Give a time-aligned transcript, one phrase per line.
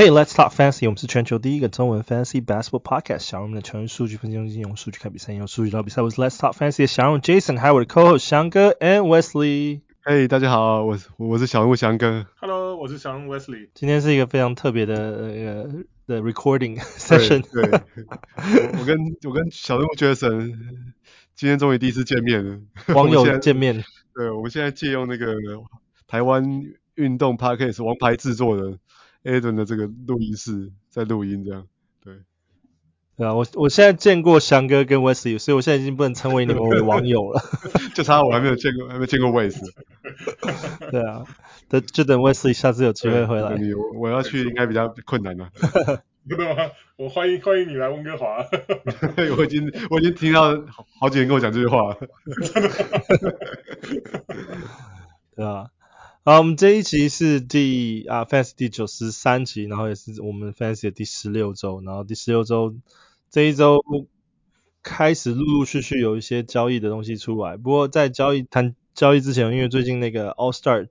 [0.00, 0.86] Hey, let's talk fantasy。
[0.86, 3.18] 我们是全球第一个中文 fantasy basketball podcast。
[3.18, 6.00] 小人们的全数据分析中心，用数据看比赛，用数据聊比赛。
[6.00, 9.82] 我是 Let's talk fantasy 的小人 Jason，还有我的 co-host 翔哥 and Wesley。
[10.02, 12.26] Hey，大家好，我是我是小人物翔哥。
[12.36, 13.68] Hello，我是小人物 Wesley。
[13.74, 15.68] 今天是一个非常特别的呃
[16.06, 17.44] 的 recording session。
[17.52, 18.96] 对，对我跟
[19.28, 20.56] 我跟小人物 Jason
[21.36, 22.58] 今天终于第一次见面了，
[22.94, 23.84] 网友见面。
[24.14, 25.34] 对，我们现在借用那个
[26.08, 26.42] 台湾
[26.94, 28.78] 运动 podcast 王牌制作人。
[29.24, 31.66] Adam 的这个录音室在录音，这样
[32.02, 32.14] 对，
[33.16, 37.42] 对啊，我我现在见过翔哥跟 Wesley，所以我现在已经不能称为你们为 网友了，
[37.94, 39.70] 就差我还没有见过，还没见过 Wesley。
[40.90, 41.24] 对啊，
[41.68, 43.58] 等就等 Wesley 下次有机会回来。
[43.94, 45.50] 我要去应该比较困难了。
[46.28, 46.70] 真的吗？
[46.96, 48.44] 我欢迎欢迎你来温哥华。
[49.36, 50.50] 我已经我已经听到
[50.98, 51.98] 好几人跟我讲这句话了。
[55.36, 55.66] 对啊。
[56.22, 62.74] 好，我们这一集是第啊 Fantasy 第九十三集，然后也是我们 Fantasy 的第十六周，然后第十六周
[63.30, 63.82] 这一周
[64.82, 70.88] 开始陆陆续续有一些交易的东西出来，不过在交易谈交易之前，因为最近那个 All Star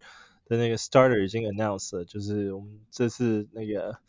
[0.47, 3.99] 的那个 Starter 已经 announced 了，就是我们这次那个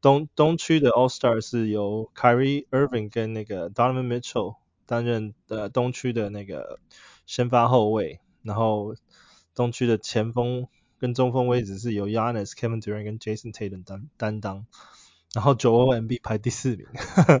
[0.00, 6.78] 东东区的 All Star 是由 Kyrie Irving 跟那个 Donovan Mitchell 担任的东区的那个
[7.26, 8.94] 先发后卫，然后。
[9.60, 14.64] 东区的前锋跟中锋位置是由 Giannis、Kevin Durant 跟 Jason Tatum 担担当，
[15.34, 16.86] 然后九 O M B 排第四名。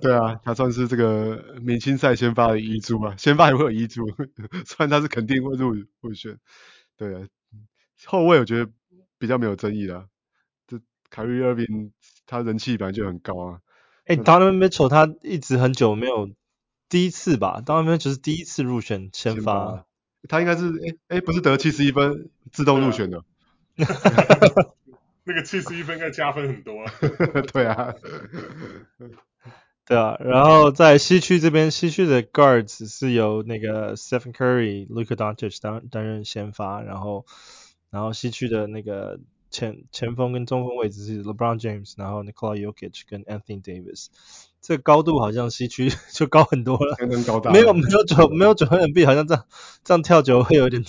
[0.02, 4.06] 对啊，他算是这个明星赛先发的遗珠啊，先发也会有遗珠，
[4.68, 6.38] 虽然他是肯定会入入选。
[6.98, 7.26] 对啊，
[8.04, 8.70] 后卫我觉得
[9.16, 10.06] 比较没有争议啦。
[10.66, 10.76] 这
[11.10, 11.92] Kyrie Irving
[12.26, 13.60] 他人气本来就很高啊。
[14.04, 16.28] 哎、欸、Donovan Mitchell 他一直很久没有
[16.90, 19.86] 第一次吧？Donovan Mitchell 是第一次入选先发。
[20.28, 23.24] 他应该是诶诶，不是得七十一分自动入选的，
[25.24, 26.92] 那个七十一分应该加分很多啊。
[27.52, 27.94] 对啊，
[29.86, 37.26] 对啊，然后在西区这边，西区的 guards 是由那个 Stephen Curry、Luka Doncic 担担任先发，然后
[37.90, 39.18] 然后西区的那个
[39.50, 44.08] 前前锋跟中锋位置是 LeBron James，然后 Nikola Jokic 跟 Anthony Davis。
[44.60, 49.44] 这个高度好像西区 就高很多了，高大没有没有九没有九分 MB，好像这样
[49.84, 50.84] 这样跳久会有点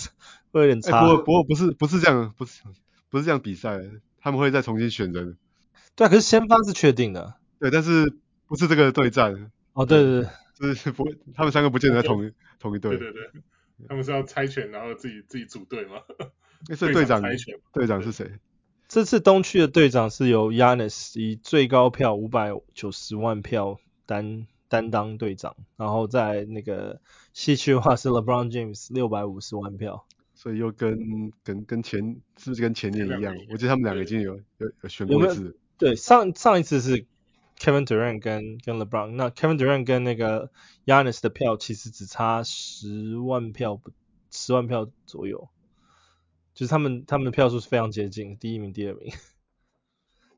[0.51, 0.99] 会有点差。
[0.99, 2.61] 欸、不过不过不是不是这样，不是
[3.09, 3.79] 不是这样比赛，
[4.19, 5.37] 他们会再重新选人。
[5.95, 7.35] 对啊，可是先发是确定的。
[7.59, 8.13] 对，但是
[8.47, 9.51] 不是这个对战？
[9.73, 12.97] 哦，对对对，就是 不，他们三个不见得在同一同一队。
[12.97, 13.41] 对对对，
[13.87, 16.01] 他们是要猜拳，然后自己自己组队吗？
[16.67, 17.21] 那是队长，
[17.73, 18.29] 队长是谁？
[18.91, 26.99] 这次东区的队长是由 Giannis 以最高票五百九十万票担担当队长，然后在那个
[27.31, 33.33] 西区的话是 LeBron James 六百五十万票，所以又跟跟跟前是不是跟前年一样？
[33.49, 35.55] 我记得他们两个已经有有有选过一次。
[35.77, 37.05] 对，上上一次是
[37.57, 40.51] Kevin Durant 跟跟 LeBron，那 Kevin Durant 跟那个
[40.85, 43.91] Giannis 的票其实只差十万票不
[44.31, 45.47] 十万票左右。
[46.53, 49.13] 就是他们他们的票数是非常接近，第一名、第二名。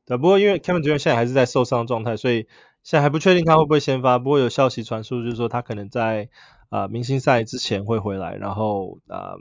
[0.06, 2.46] 对，不过因为 Kevin Durant 现在还是在受伤状态，所以
[2.82, 4.18] 现在还不确定他会不会先发。
[4.18, 6.28] 不过有消息传出，就是说他可能在
[6.68, 9.38] 啊、呃、明星赛之前会回来，然后啊、呃、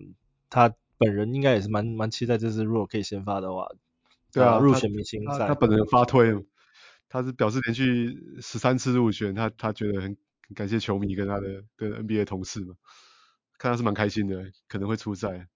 [0.50, 3.67] 他本人应该也是蛮蛮期待这次如果可以先发的话，
[4.31, 5.47] 对啊，入选明星赛。
[5.47, 6.34] 他本人发推，
[7.09, 10.16] 他是表示连续十三次入选，他他觉得很
[10.55, 12.75] 感谢球迷跟他的跟 NBA 同事嘛，
[13.57, 15.50] 看他是蛮开心的，可能会出赛。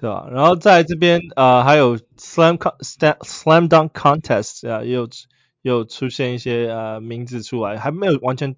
[0.00, 0.28] 对吧？
[0.32, 5.06] 然后在这边呃还有 slam slam dunk contest 啊，又
[5.60, 8.56] 又出现一些呃名字出来，还没有完全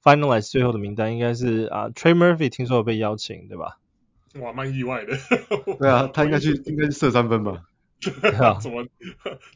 [0.00, 3.78] finalize 最后的名单，应该是啊 Trey Murphy 听说有被邀请，对吧？
[4.40, 5.16] 哇，蛮意外的。
[5.80, 7.64] 对啊，他应该去应该是射三分吧？
[8.00, 8.86] 对啊，怎么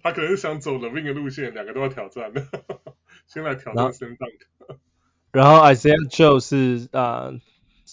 [0.02, 2.44] 他可能是想走 LaVine 的路线，两个都要挑战的，
[3.28, 4.78] 先来挑战 slam dunk。
[5.30, 7.30] 然后 Isaiah Joe 是啊。
[7.30, 7.40] 呃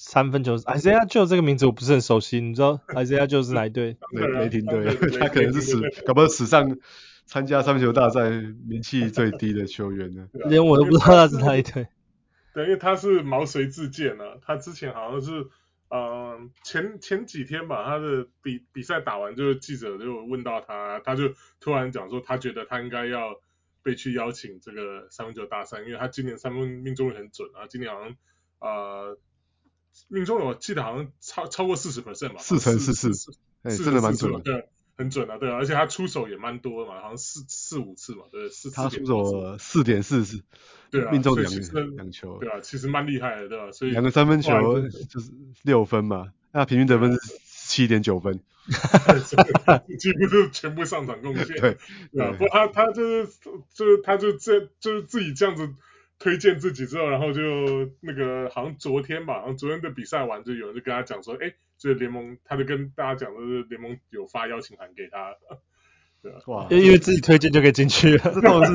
[0.07, 3.97] 三分球，Isaiah Joe 这个名字我不是很熟悉，你知道 Isaiah Joe 是哪一队？
[4.13, 4.85] 雷雷霆队，
[5.19, 5.75] 他可能是史，
[6.07, 6.77] 搞不好史上
[7.25, 8.29] 参加三分球大赛
[8.65, 10.29] 名气最低的球员呢。
[10.45, 11.89] 连我都不知道他是哪一队。
[12.55, 15.41] 对，因为他是毛遂自荐啊，他之前好像是，
[15.89, 23.35] 嗯、呃，前前几天吧，他的比比赛打完，就是记者就问到他，他就突然讲说，他觉得他应该要
[23.83, 28.15] 被去邀请这个三分球大赛，因为他今年三分命中率很准啊，今年好像，
[28.61, 29.19] 呃。
[30.07, 33.31] 命中我记得好像超超过四十 percent 吧，四成四四四，
[33.63, 40.41] 哎，真的蛮准的，对，很准啊，对啊，而且他出手也蛮多的嘛，好像四四五次嘛，对，四他出手四点四次，
[40.89, 41.51] 对啊，命中两
[41.95, 43.71] 两球，对啊，其实蛮厉害的，对吧？
[43.71, 45.31] 所以两个三分球就是
[45.63, 48.39] 六分嘛，那平均得分是十七点九分，
[49.99, 51.45] 几乎是全部上场贡献。
[51.59, 51.71] 对，
[52.23, 53.31] 啊，不过他他就是
[53.73, 55.69] 就是他就这就是自己这样子
[56.19, 57.41] 推荐自己之后，然后就
[58.01, 65.35] 那个好像昨天吧，好像昨天的比赛完就有人就跟他讲说，哎，这个联盟他就跟大家讲说，是联盟有发邀请函给他。
[66.21, 68.71] 对啊，哇，因为自己推荐就可以进去了，这都是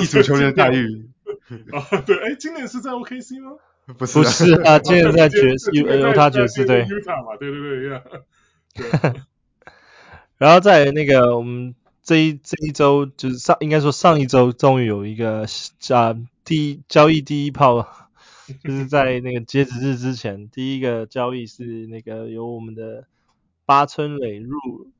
[0.00, 1.08] 艺术球员的待遇。
[1.70, 3.56] 啊， 对，哎，今年是在 OKC 吗？
[3.98, 6.82] 不是，不是啊，今年在爵士，犹他爵士队。
[6.82, 8.00] 嘛，对对对，
[9.12, 9.20] 对。
[10.38, 15.46] 然后在那个我们这一这一周，就是上应该说上一周，终于有一个
[15.90, 18.10] 啊第一交易第一炮，
[18.62, 23.06] 就是在那个截止日之前，第一个交易是那个由我们的
[23.64, 24.58] 八村垒入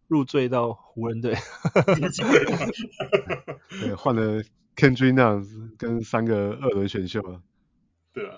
[0.09, 1.35] 入赘到湖人队。
[3.81, 4.43] 对，换了
[4.77, 7.43] Kendrick Nunn 跟三个二轮选秀啊。
[8.13, 8.37] 对啊，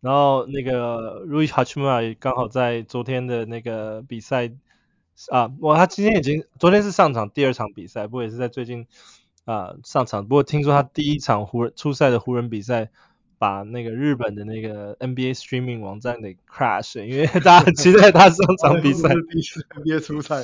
[0.00, 4.52] 然后那个 Rui Hachimura 刚好在昨天的那个比赛
[5.30, 8.86] 啊，哇，他今天已经昨天是上场第二场比赛，不过也是在最近
[9.44, 10.26] 啊上场。
[10.26, 12.90] 不过听说他第一场湖人初赛的湖人比赛，
[13.38, 19.08] 把那个日本的那个 NBA streaming 网站给 crash，因为大家很 期待他上场比赛。
[19.30, 20.42] 第一次 NBA 初赛，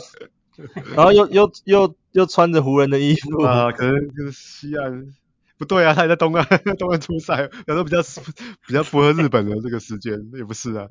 [0.97, 5.15] 然后又又又又穿着湖人的衣服啊，可能就是西岸。
[5.57, 6.47] 不对啊，他也在东岸，
[6.79, 7.99] 东岸出赛，有时候比较
[8.67, 10.87] 比较符合日本的这个时间，也不是啊。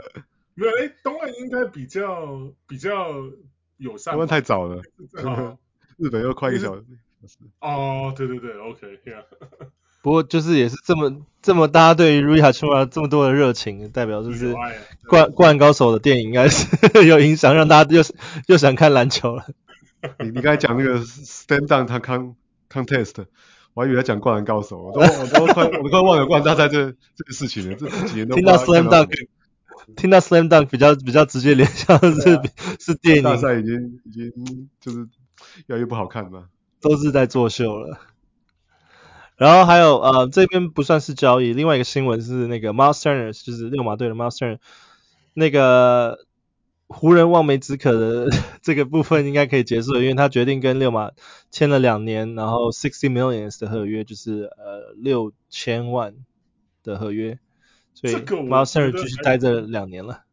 [0.55, 3.13] 没有，哎，东岸应该比较比较
[3.77, 4.13] 友善。
[4.13, 4.81] 东岸太早了，
[5.23, 5.57] 哦、
[5.97, 6.83] 日本又快一个小时。
[7.59, 9.67] 哦，对对对，OK，呀、yeah。
[10.03, 14.55] 不过就是也是这么这么大家对于 Rui Hachimura 这么多的热情，代表就是
[15.09, 16.67] 灌灌篮高手的电影应该是
[17.05, 18.03] 有影响，让大家 又
[18.47, 19.45] 又想看篮球了。
[20.19, 22.35] 你你刚才讲那个 stand down 他 con
[22.69, 23.25] contest。
[23.73, 27.75] 我还以为他讲灌篮高手，我都我都快我都快忘了灌篮大赛这这个事情了。
[27.75, 29.27] 这几年都听到 Slam Dunk，
[29.95, 32.43] 听到 Slam Dunk 比较比较直接联想的是、啊、
[32.79, 33.23] 是电影。
[33.23, 35.07] 大赛已经已经就是
[35.67, 36.45] 越来越不好看嘛，
[36.81, 37.99] 都是在作秀了。
[39.35, 44.59] 然后还有呃这边不算是交易，另外一个新闻是那个 Miles Turner 就是六马队的 Miles Turner
[45.33, 46.25] 那个。
[46.89, 48.29] 湖人望梅止渴的
[48.63, 51.11] 这个部分应该可以结束了，因为他决定跟六马
[51.51, 56.15] 签了两年，然后 sixty millions 的合约，就是呃六千万
[56.83, 57.39] 的合约，
[57.93, 60.23] 所以 Miles Turner 继续待这两年了。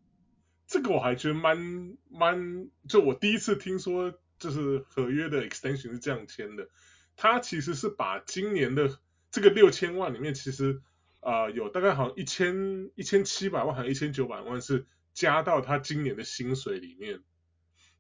[0.69, 4.13] 这个我还觉得蛮蛮，就我第一次听说，
[4.45, 6.69] 就是合约的 extension 是这样签的。
[7.17, 8.99] 他其实是把今年的
[9.31, 10.81] 这个六千万里面，其实
[11.21, 14.87] 啊、有大概好像一千一千七百万，还有一千九百万是。
[15.15, 17.23] 加到他今年的薪水里面，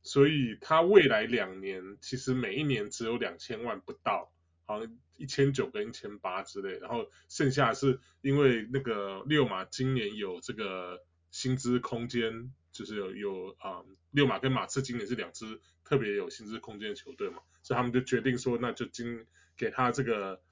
[0.03, 4.33] 所以他未来两年其实每一年只有两千万不到，
[4.65, 19.25] 好像一千九跟一千八之类，然后剩下是因为那个六马今年有这个薪资空间，就是有有啊，六马跟马刺今年是两支特别有薪资空间的球队嘛，所以他们就决定说，那就今
[19.57, 20.43] 给他这个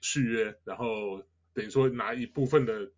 [0.00, 1.22] 续约，然后。
[1.54, 2.90] 等于说拿一部分的，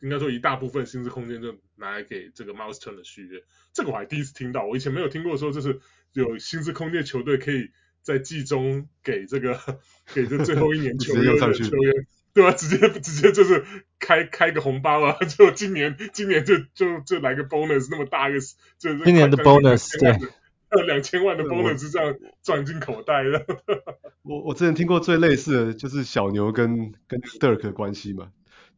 [0.00, 5.80] 应该说一大部分薪资空间就拿来给这个 Miles Turner 的续约，这个我还第一次听到，我以前没有听过说就是
[6.12, 7.70] 有薪资空间球队可以
[8.02, 9.56] 在季中给这个
[10.12, 12.50] 给这最后一年 球员的球员，对吧？
[12.50, 13.64] 直接直接就是
[14.00, 18.40] 开开个红包啊， 就今年今年就就就来个 bonus 那么大一个，
[18.78, 20.10] 就是今年的 bonus 对。
[20.70, 22.14] 呃，两千万的 bonus 是这样
[22.44, 23.44] 赚进口袋的。
[24.22, 28.28] 我我之前听过最类似的就是小牛跟跟 Dirk 的关系嘛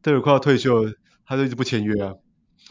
[0.01, 2.15] ，Dirk 快要退休了，他就一直不签约啊。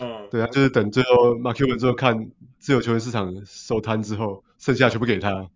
[0.01, 0.27] 嗯。
[0.29, 5.49] 对啊，就是等最后 Mark Cuban 最后看自由球员市场收摊之后，剩下全部给他。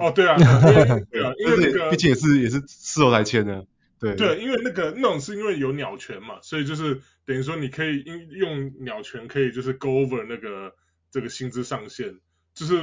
[0.00, 0.46] 哦，对啊，对
[0.82, 3.64] 啊，对啊，因为那个毕竟也是也是事后才签的。
[4.04, 4.16] 对。
[4.16, 10.74] 对，因为那个那种是因为有鸟权嘛，所以就是等于说你可以用用鸟权可以就是 go over 那个
[11.10, 12.20] 这个薪资上限，
[12.54, 12.74] 就是。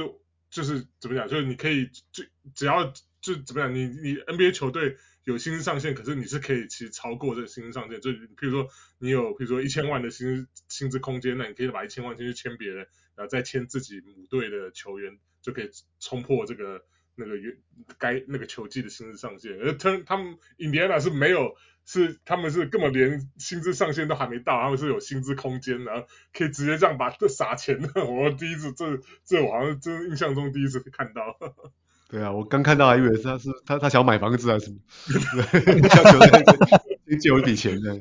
[0.52, 2.22] 就是怎么讲，就是你可以就
[2.54, 7.98] 只要就怎么讲，你你 NBA 球队有薪资上限，可是你是可以其实超过这个薪资上限。
[8.02, 12.86] 就比如说你有比如说一千万的薪资薪资空间，那你可以把一千万先去签别人，
[13.16, 17.56] 然后再签自己母队的球员，就可以冲破这个那个原
[17.98, 19.52] 该那个球季的薪资上限。
[19.60, 21.54] 而他他们 Indiana 是没有。
[21.84, 27.88] 是，他们是根本连薪资上限都还没到，他们是有薪资空间的，可以直接这样把这撒钱的。
[28.06, 31.36] 我第一次，这这我好像真印象中第一次看到。
[32.08, 34.78] 对啊，我刚看到还以为是他是他他想要买房子还是什么，
[37.08, 37.98] 先借我一笔钱的。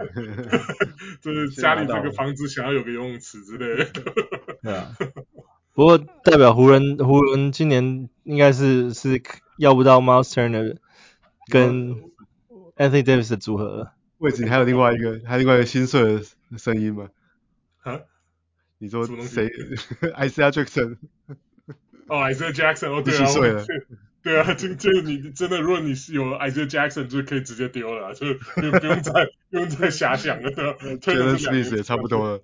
[1.19, 3.85] 就是家里这个房子想要有个游泳池之类的。
[4.61, 4.95] 对啊。
[5.73, 9.21] 不过代表湖人湖人今年应该是是
[9.57, 10.77] 要不到 Miles Turner
[11.49, 12.09] 跟。
[12.77, 17.09] Anthony Davis 的组合了位置，你还有另外一个，还有另外一个心碎的声音吗？
[17.83, 17.99] 啊？
[18.79, 19.49] 你说谁
[20.17, 20.97] ？Isaiah Jackson？
[22.07, 23.65] 哦，Isaiah Jackson，哦，对啊，
[24.23, 28.71] 对啊，就就你真的，如果你是有 Isaiah Jackson，就可以直接丢了，就不用
[29.03, 32.41] 再不用再遐想了，对 吧？Jalen Smith 也差不多了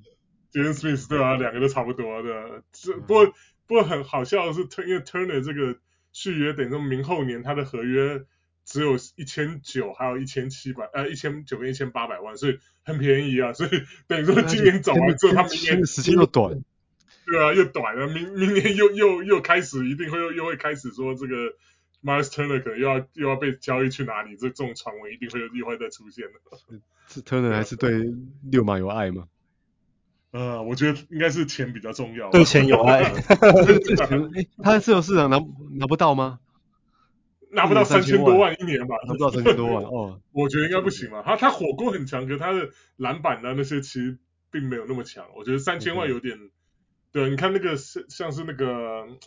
[0.52, 2.64] ，Jalen Smith 对啊，两个都差不多的。
[2.72, 3.26] 这不过
[3.68, 5.80] 不过很好笑的是，因为 Turner 这个
[6.12, 8.26] 续约等于说明后年他的合约
[8.66, 13.54] 只有一千九，还有一千七百，呃，一千九跟一千八百万，所以很便宜啊。
[13.54, 13.70] 所以
[14.08, 16.62] 等于说今年走完之后，他明年时间又短。
[17.26, 21.36] 对啊，又短了，明明年又又又开始，一定会又又会开始说这个
[22.02, 26.80] Myles Turner 可能又要又要被交易去哪里，这这种传闻一定会又会再出现的。
[27.08, 28.14] 是 Turner 还是对
[28.50, 29.28] 六马有爱吗？
[30.38, 32.30] 呃，我觉得应该是钱比较重要。
[32.30, 33.12] 对钱有爱。
[34.62, 35.40] 他自由市场拿
[35.72, 36.40] 拿不到吗？
[37.50, 38.96] 拿不到三千多万一年吧？
[39.08, 40.22] 拿不到三千多万哦。
[40.32, 41.24] 我觉得应该不行吧。
[41.26, 44.20] 他他火锅很强，可是他的篮板啊那些其实
[44.52, 45.26] 并没有那么强。
[45.36, 46.38] 我觉得三千万有点。
[47.14, 48.68] 对，你看那个是像是那个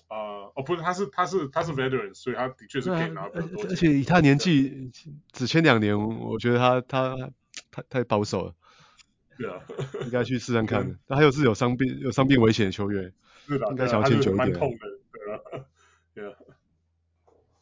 [0.09, 3.65] 呃，哦不是，他是他是他是 veteran，所以他的确是可以拿很多。
[3.65, 4.93] 而且以他年纪
[5.33, 7.17] 只签两年，我觉得他他
[7.73, 8.55] 太太保守了。
[9.41, 9.59] 对啊，
[10.05, 10.99] 应该去试试看。
[11.07, 13.11] 那还有是有伤病有伤病危险的球员，
[13.47, 14.53] 是的，应该想要签久一点。
[14.53, 14.79] 痛的，
[15.13, 15.65] 对啊，
[16.15, 16.35] 对啊。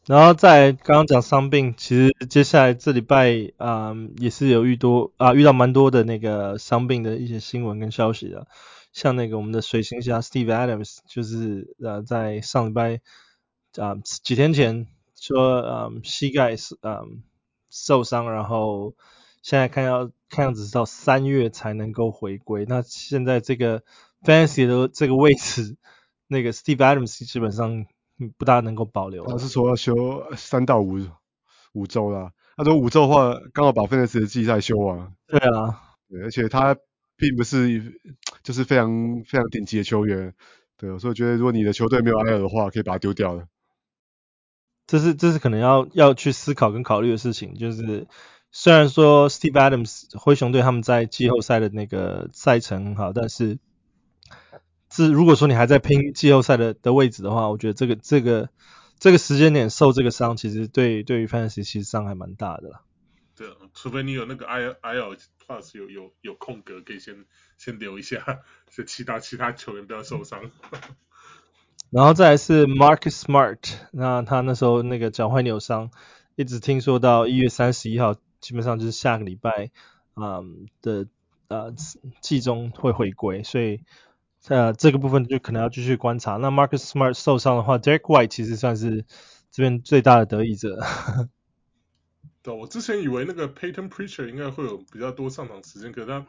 [0.05, 8.47] 然后在刚刚讲伤病，其实接下来这礼拜啊、嗯、也是有遇多啊遇到蛮多的那个伤病的一些新闻跟消息的。
[8.91, 12.95] 像那个我们的水行侠 Steve Adams，就是呃在上礼拜
[13.77, 17.21] 啊、呃、几天前说嗯膝盖是嗯
[17.69, 18.95] 受伤，然后
[19.41, 22.65] 现在看要看样子是到三月才能够回归。
[22.67, 23.83] 那现在这个
[24.23, 25.77] Fantasy 的这个位置，
[26.27, 27.85] 那个 Steve Adams 基本上
[28.37, 29.25] 不大能够保留。
[29.25, 29.95] 他是说要休
[30.35, 30.99] 三到五
[31.73, 32.31] 五周啦。
[32.57, 35.13] 他说五周的话，刚好把 Fantasy 的季赛休完。
[35.27, 36.75] 对啊，对，而且他。
[37.21, 37.99] 并不是
[38.43, 38.89] 就是非常
[39.25, 40.33] 非常顶级的球员，
[40.77, 43.45] 对，所以我觉得如果你的球队没有埃尔的话，可以把他丢掉了。
[44.87, 47.55] 这是这是可能要要去思考跟考虑的事情。
[47.55, 48.07] 就是
[48.51, 53.59] 虽然说 Steve Adams 灰熊队他们在季后赛的那个赛程很好，但是
[54.89, 58.49] 这如果说你还在拼季后赛的的位置的话，我觉得这个这个
[58.97, 62.81] 这个时间点受这个伤，其实对对于 Fantasy 其实伤害蛮大的啦。
[63.35, 65.15] 对，除非你有那个 I I L
[65.47, 67.25] Plus 有有有空格，可以先
[67.57, 70.51] 先留一下，就其他其他球员不要受伤。
[71.89, 73.59] 然后再来是 Marcus Smart，
[73.91, 75.91] 那他那时候那个脚踝扭伤，
[76.35, 79.71] 一直听说到一月三十一号，基本上就是下个礼拜、
[80.15, 81.07] 嗯、的
[81.47, 81.73] 呃
[82.21, 83.83] 季中会回归，所以
[84.47, 86.37] 呃这个部分就可能要继续观察。
[86.37, 89.05] 那 Marcus Smart 受伤的话，Derek White 其实算是
[89.51, 90.79] 这边最大的得益者。
[92.41, 96.25] 对，我之前以为那个 Payton Pritchard 应该会有比较多上场时间，可是他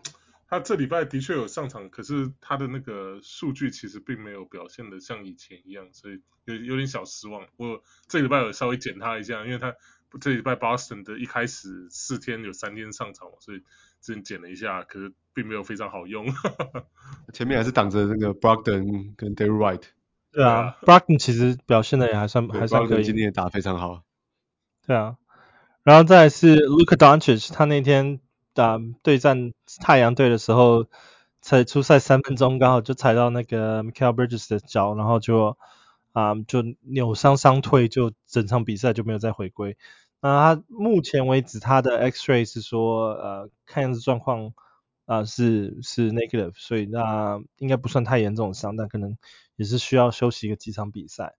[0.49, 7.47] 他这礼拜的确有上场，可是他的那个数据其实并没有表现的像以前一样，所以有有点小失望。
[7.57, 9.73] 我这礼拜有稍微检他一下，因为他
[10.19, 13.59] 这礼拜 Boston 的一开始四天有三天上场，所以
[14.01, 16.27] 之前剪了一下，可是并没有非常好用。
[17.33, 19.85] 前面还是挡着那个 Brogdon 跟 Derrick White。
[20.33, 24.03] 对啊，Brogdon 其实表现的也还算还算可以，今天也打得非常好。
[24.87, 25.17] 对啊。
[25.83, 28.21] 然后再来是 Luka Doncic，他那天
[28.53, 30.87] 打对战太阳队的时候，
[31.41, 35.57] 才出赛三分钟，刚好就踩到那个 mikael Bridges 的脚，然后就
[36.13, 39.77] 啊、就扭伤伤退，就整场比赛就没有再回归。
[40.21, 44.53] 那他目前为止他的 X-ray 是说呃看样子状况
[45.07, 49.17] 啊、是是 negative，所以那应该不算太严重的伤，但可能
[49.57, 51.35] 也是需要休息个几场比赛。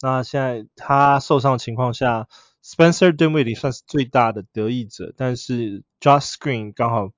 [0.00, 2.28] 那现在他受伤的情况下。
[2.64, 7.10] Spencer Dinwiddie 算是最大的得益者，但是 Josh Green 刚好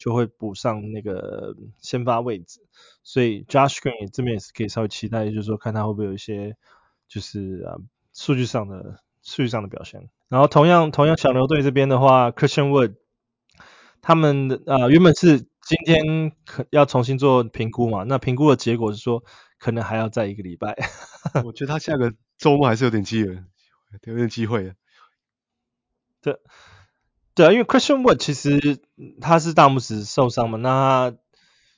[0.00, 2.60] 就会补上那个先发位置，
[3.02, 6.56] 所以 Josh Green 这边也是可以稍微期待，就是说看他会不会有一些
[7.06, 7.76] 就是啊
[8.14, 10.08] 数据上的数据上的表现。
[10.28, 12.94] 然后同样同样小牛队这边的话，Christian Wood
[14.00, 19.22] 他们的啊原本是今天可要重新做评估嘛，那评估的结果是说
[19.58, 20.78] 可能还要再一个礼拜。
[21.44, 23.34] 我觉得他下个周末还是有点机会，
[24.04, 24.72] 有点机会。
[26.22, 26.38] 对，
[27.34, 28.80] 对啊，因为 Christian Wood 其实
[29.20, 31.14] 他是大拇指受伤嘛，那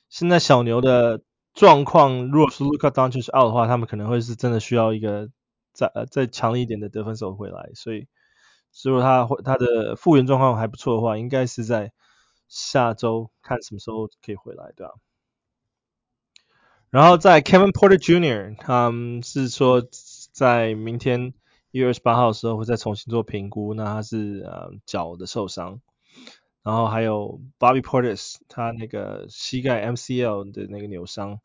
[0.09, 1.21] 现在小牛的
[1.53, 5.29] 状况，如果说 Luka Doncic out 的话，他们可能会是真的需要一个
[5.71, 8.07] 再呃再强一点的得分手回来，所以
[8.83, 11.91] 如果他他的复原状况还不错的话，应该是在
[12.47, 14.93] 下周看什么时候可以回来，对吧？
[16.89, 19.83] 然后在 Kevin Porter Jr.，他们是说
[20.31, 21.35] 在明天。
[21.73, 25.81] 一月二十八号的时候会再重新做评估，那他是呃脚的受伤，
[26.61, 31.39] 然后还有 Bobby Portis 他那个膝盖 MCL 的那个扭伤，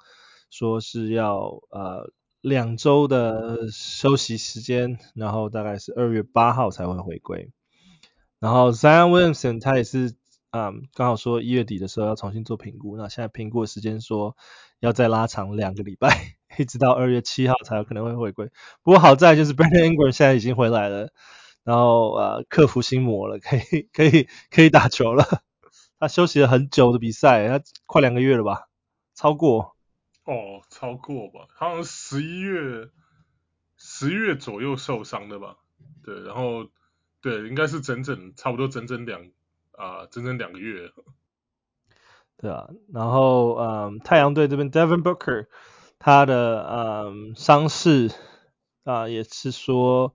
[0.51, 7.51] 说是要呃两周的休息时间，然后大概是二月八号才会回归。
[8.39, 10.15] 然后 Zion Williamson 他也是，
[10.51, 14.37] 嗯，刚好说一月底的时候要重新做评估，那现在评估的时间说
[14.79, 18.51] 要再拉长两个礼拜，一直到二月七号才有可能会回归。
[18.83, 21.11] 不过好在就是 Brandon Ingram 现在已经回来了，
[21.65, 25.25] 然后呃克服心魔了，可以可以可以打球了。
[26.01, 28.69] 他休息了很久的比赛，他快两个月了吧，
[29.15, 29.77] 超过。
[30.25, 32.89] 哦，超过吧，好像十一月
[33.77, 35.57] 十一月左右受伤的吧？
[36.05, 36.69] 对，然后
[37.21, 39.23] 对，应该是整整差不多整整两
[39.73, 40.91] 啊、呃，整整两个月。
[42.37, 45.47] 对啊，然后嗯，太阳队这边 Devin Booker
[45.99, 48.11] 他的嗯伤势
[48.85, 50.15] 啊也是说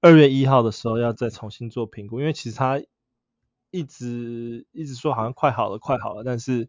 [0.00, 2.80] 二月一号的时候要再重新做评估，因为其实他
[3.70, 6.68] 一直一直说好像快好了，快好了，但是。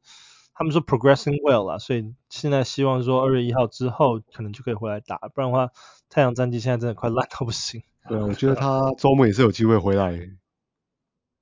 [0.59, 5.69] 他们说 progressing well 啦，所以现在希望说二月一号之后可能就可以回来打，不然的话
[6.09, 7.83] 太阳战绩现在真的快烂到不行。
[8.09, 10.17] 对，我觉得他周末也是有机会回来。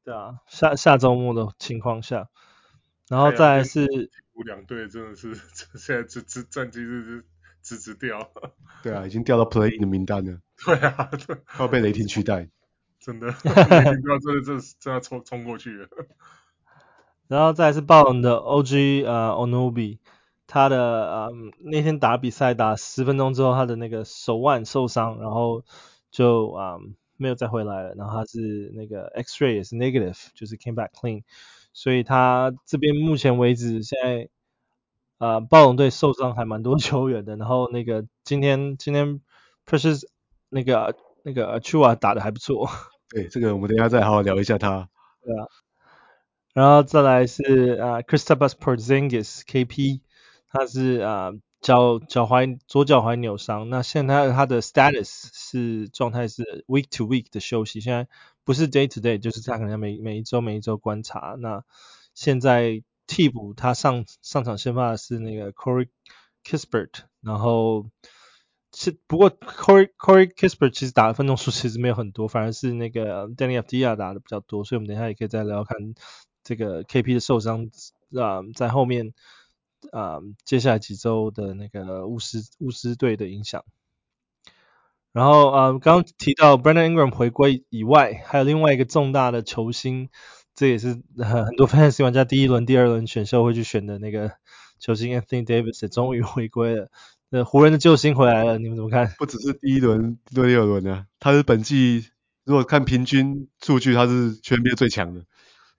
[0.03, 2.27] 对啊，下下周末的情况下，
[3.07, 3.63] 然后再来
[4.37, 5.33] 是两队真的是
[5.77, 7.25] 现在这这战绩是
[7.61, 8.31] 直直掉。
[8.83, 10.39] 对啊，已经掉到 play in 的名单了。
[10.65, 11.09] 对啊，
[11.59, 12.49] 要被雷霆取代。
[12.99, 15.87] 真的，雷霆要真的真真要冲冲过去了。
[17.27, 19.97] 然后再来是暴龙的 OG 呃 Anunoby
[20.47, 25.63] 他的呃那天打比赛打十分钟之后，他的那个手腕受伤，然后
[26.11, 26.81] 就啊、呃、
[27.17, 27.95] 没有再回来了。
[27.95, 31.23] 然后他是那个 X-ray 也是 negative，就是 came back clean，
[31.75, 34.29] 所以他这边目前为止现在
[35.17, 37.35] 呃暴龙队受伤还蛮多球员的。
[37.35, 39.19] 然后那个今天今天
[39.67, 40.03] Precious
[40.49, 42.69] 那个那个 Achiuwa 打的还不错。
[43.09, 44.87] 对，这个我们等一下再好好聊一下他。
[45.21, 45.45] 对啊。
[46.53, 49.99] 然后再来是啊 Kristaps Porzingis KP，
[50.49, 51.31] 他是啊
[51.65, 58.07] 脚脚踝左脚踝扭伤，那现在他的 status 是状态是 week to week 的休息，现在
[58.43, 61.35] 不是 day to day，就是他可能每每一周每一周观察。
[61.39, 61.63] 那
[62.13, 65.87] 现在替补他上上场先发的是那个 Corey
[66.43, 67.89] Kispert，然后
[68.71, 75.95] 是不过 Corey Corey Kispert 其实打的分钟数其实没有很多，反而是那个 Deni Avdija 打的比较多，所以我们等一下也可以再聊看。
[76.43, 77.71] 这个 KP 的受伤
[78.15, 79.15] 啊、在后面
[79.91, 83.63] 啊、呃，接下来几周的那个巫师巫师队的影响。
[85.11, 90.09] 然后啊、呃，刚刚提到 Brandon Ingram 回归以外，还有另外一个重大的球星，
[90.55, 94.33] 这也是很多 Fantasy 玩家第一轮、第二轮选秀会去选的那个
[94.79, 96.89] 球星 Anthony Davis 也终于回归了。
[97.29, 99.13] 那湖人的救星回来了，你们怎么看？
[99.17, 102.09] 不只是第一轮、第二轮啊，他是本季
[102.43, 105.25] 如果看平均数据，他是全 NBA 最强的。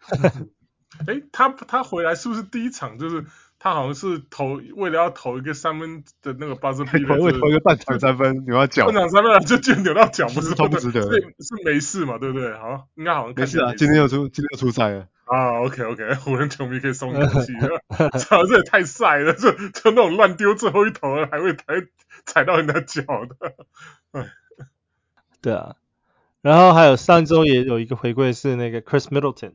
[1.07, 3.27] 哎，他他回来是不是第一场就是
[3.66, 12.52] 他好像是投为了要投一个三分的那个 buzzer beater，为投一个半场三分扭到脚，半场三分就就扭到脚，不是不值得，是是没事嘛，对不对？
[12.52, 15.09] 好，应该好像没事啊，今天又出今天又出赛了。
[15.24, 21.64] 啊，OK OK，湖人球迷可以松一口气了，操，这也太晒了，就就那种乱丢最后一投还会踩
[22.24, 23.52] 踩到人家脚的，
[24.12, 24.29] 哎，
[25.42, 25.74] 对啊，
[26.40, 29.55] 然后还有上周也有一个回归是那个 Chris Middleton。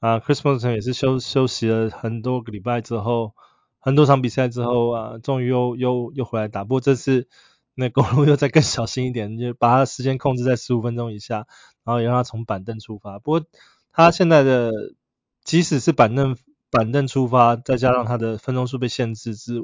[0.00, 3.34] 啊，Chris Middleton 也是休休息了很多个礼拜之后，
[3.78, 6.64] 很多场比赛之后啊，终于又又又回来打。
[6.64, 7.28] 不过这次
[7.74, 11.46] 那公路又再更小心一点，就把他时间控制在十五分钟以下，
[11.84, 13.18] 然后也让他从板凳出发。
[13.18, 13.44] 不过
[13.92, 14.72] 他现在的
[15.44, 16.34] 即使是板凳
[16.70, 19.60] 板凳出发，再加上他的分钟数被限制之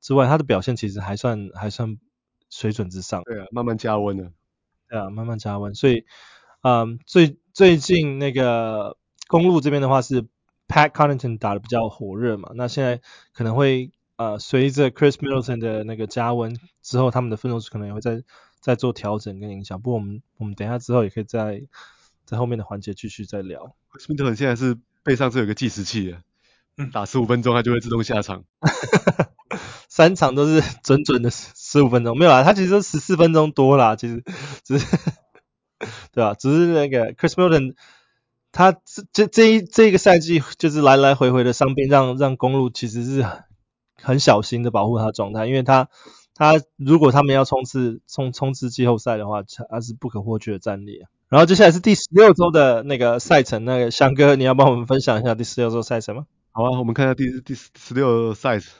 [0.00, 1.96] 之外，他的表现其实还算还算
[2.50, 3.22] 水准之上。
[3.22, 4.32] 对啊，慢慢加温了。
[4.88, 5.74] 对啊，慢慢加温。
[5.76, 6.04] 所以，
[6.62, 8.96] 嗯，最最近那个。
[9.28, 10.22] 公路这边的话是
[10.68, 13.00] Pat Connaughton 打的比较火热嘛，那现在
[13.32, 18.22] 可能会呃随着 Chris Middleton 的那个加温之后，他们的分数可能也会再
[18.60, 19.80] 再做调整跟影响。
[19.80, 21.62] 不过我们我们等一下之后也可以在
[22.24, 23.74] 在后面的环节继续再聊。
[23.92, 26.22] Chris Middleton 现在是背上是有个计时器的，
[26.76, 28.44] 嗯，打十五分钟他就会自动下场，
[29.88, 34.24] 三场都是 准准的十五分钟，没有啊，他其实十四分钟多啦，其实
[34.64, 34.96] 只是
[36.12, 36.34] 对吧？
[36.34, 37.74] 只是那个 Chris Middleton。
[38.56, 43.22] 他这这这一这个赛季就是来来回回的伤病，让让公路其实是
[44.02, 45.90] 很小心的保护他状态，因为他
[46.34, 51.04] 他如果他们要冲刺冲冲刺季后赛的话，他是不可或缺的战力。
[51.28, 56.24] 然后接下来是第十六周的那个赛程，那个翔哥你要帮我们分享一下第十六周赛程吗？
[56.52, 58.72] 好啊，我们看一下第第十六赛程。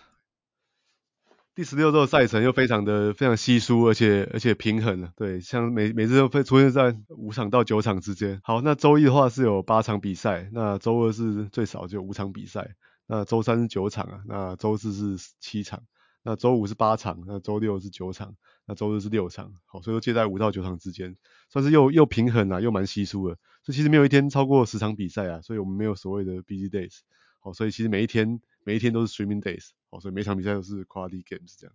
[1.57, 5.11] 第十六周的赛程又非常的非常稀疏，而且而且平衡了。
[5.17, 8.39] 对，像每每次都会出现在五场到九场之间。
[8.45, 12.75] 好，那周一的话是有八场比赛，那周二是最少就五场比赛，
[13.07, 15.83] 那周三是九场啊，那周四是七场，
[16.23, 18.35] 那周五是八场，那周六是九场，
[18.67, 21.17] 那周日是六场，好，所以说介在五到九场之间，
[21.49, 23.39] 算是又又平衡啊，又蛮稀疏的。
[23.63, 26.99] 所以其实没有一天超过十场比赛啊，所以我们没有所谓的 busy days，
[27.41, 31.75] 好，所以其实每一天每一天都是 streaming days，好，所以每场比赛都是 quality games 这样。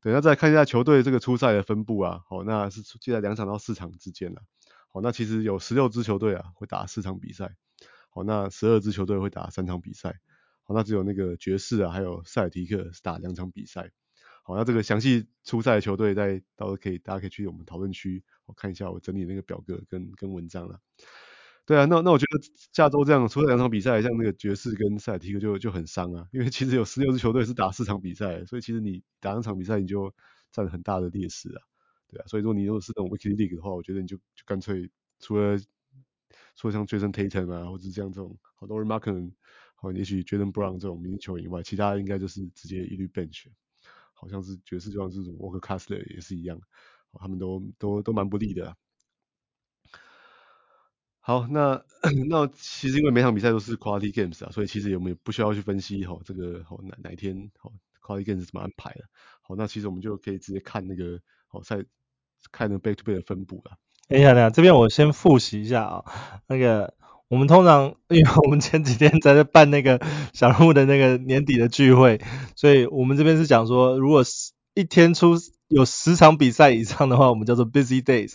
[0.00, 4.42] 等下再看一下球队这个初赛的分布啊，好，那是介在两场到四场之间了，
[4.88, 7.54] 好，那其实有十六支球队啊会打四场比赛。
[8.10, 10.18] 好，那十二支球队会打三场比赛。
[10.64, 13.92] 好，那只有那个爵士啊，还有塞尔提克是打两场比赛。
[14.42, 20.80] 好，那这个详细初赛的球队，在到时候可以大家可以去我们讨论区，我看一下我整理那个表格跟跟文章了。
[21.70, 22.40] 对啊，那那我觉得
[22.72, 30.12] 下周这样出了两场比赛，像那个爵士跟塞尔提克就就很伤啊，因为其实有十六支球队是打四场比赛，所以其实你打两场比赛你就
[30.50, 31.62] 占很大的劣势啊。
[32.08, 35.56] 对啊，所以说你如果是那种 Weekly League 的话，我觉得你就就干脆除了
[36.56, 39.30] 说像 Jason Tatum 啊，或者是像这种好多 Markkanen
[39.76, 43.44] 好，也许 Jaylen Brown 这种明星球员以外，其他应该就是直接一律 bench。
[44.12, 46.60] 好像是爵士就像这种 Walker Kessler 也是一样，
[47.12, 48.76] 他们都都都蛮不利的。
[51.20, 51.82] 好，那
[52.28, 59.04] 那其实因为每场比赛都是 Quality Games 啊，所以其实我们也不需要去分析哈这个好哪哪天好 Quality Games 怎么安排了。
[59.42, 61.84] 好，那其实我们就可以直接看那个好赛
[62.50, 63.72] 看那个 Back to Back 的分布了。
[64.08, 66.04] 哎呀，等，这边我先复习一下啊，
[66.48, 66.94] 那个
[67.28, 70.00] 我们通常，因为我们前几天在这办那个
[70.32, 72.20] 小人物的那个年底的聚会，
[72.56, 74.24] 所以我们这边是讲说，如果
[74.74, 75.34] 一天出
[75.68, 78.34] 有十场比赛以上的话，我们叫做 busy days。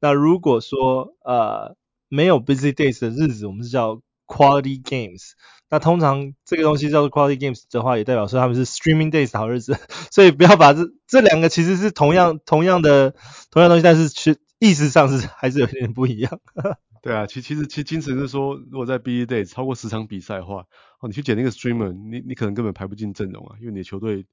[0.00, 1.76] 那如果说呃
[2.10, 5.30] 没有 busy days 的日子，我们是叫 quality games。
[5.70, 9.78] 那通常这个东西叫做 quality games 的话，也代表说他们是 streaming days 好日子。
[10.12, 13.14] 所以不要把这这两个其实是同样同样的
[13.50, 14.36] 同样东西，但是去。
[14.62, 16.38] 意思上是还是有点不一样。
[17.00, 20.66] 对啊，其其实其精神是说，如果在 busy Day 超过十场比赛的话，
[21.00, 24.26] 哦，你去捡那个 Streamer，你你可能根本排不进阵容啊，因为你的球队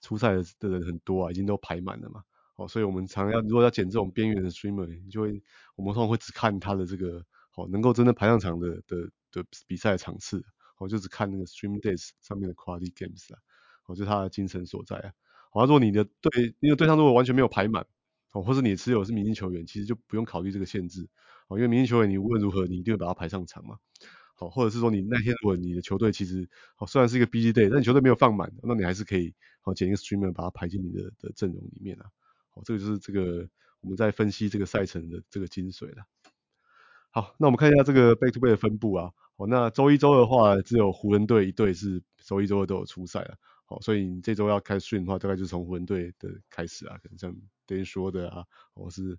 [0.00, 2.22] 出赛的人很多啊，已经都排满了嘛。
[2.58, 5.40] 哦，所以我们常常要如果要捡这种边缘的 Streamer，你就会
[5.76, 10.44] 我们通常会只看他的这个哦，能够真的排上场的的的比赛场次，
[10.78, 13.38] 哦，就只看那个 stream Days 上面的 Quality Games 啊，
[13.86, 15.12] 哦，就他的精神所在啊。
[15.52, 17.86] 好，如果你的队，你的队上如果完全没有排满。
[18.32, 21.08] 哦，或是你持有是明星球员，其实就不用考虑这个限制
[21.48, 23.78] 哦，因为明星球员你无论如何你一定会把他排上场嘛。
[24.34, 32.04] 好，或者是说你那天如果你的球队其实哦虽然是一个 BG day，但你球队没有放满，那你还是可以好捡一个 streamer 把它排进你的的阵容里面啊。
[32.58, 33.48] 好，这个就是这个
[33.80, 36.02] 我们在分析这个赛程的这个精髓了。
[37.10, 39.12] 好，那我们看一下这个 back to back 的分布啊。
[39.36, 43.36] 好，那周一周的话，只有湖人队一队是周一周二都有出赛了。
[43.66, 47.32] 好，所以你这周要开训的话，大概就是从湖人队的开始啊，可能像。
[47.68, 49.18] 等于说的啊，或是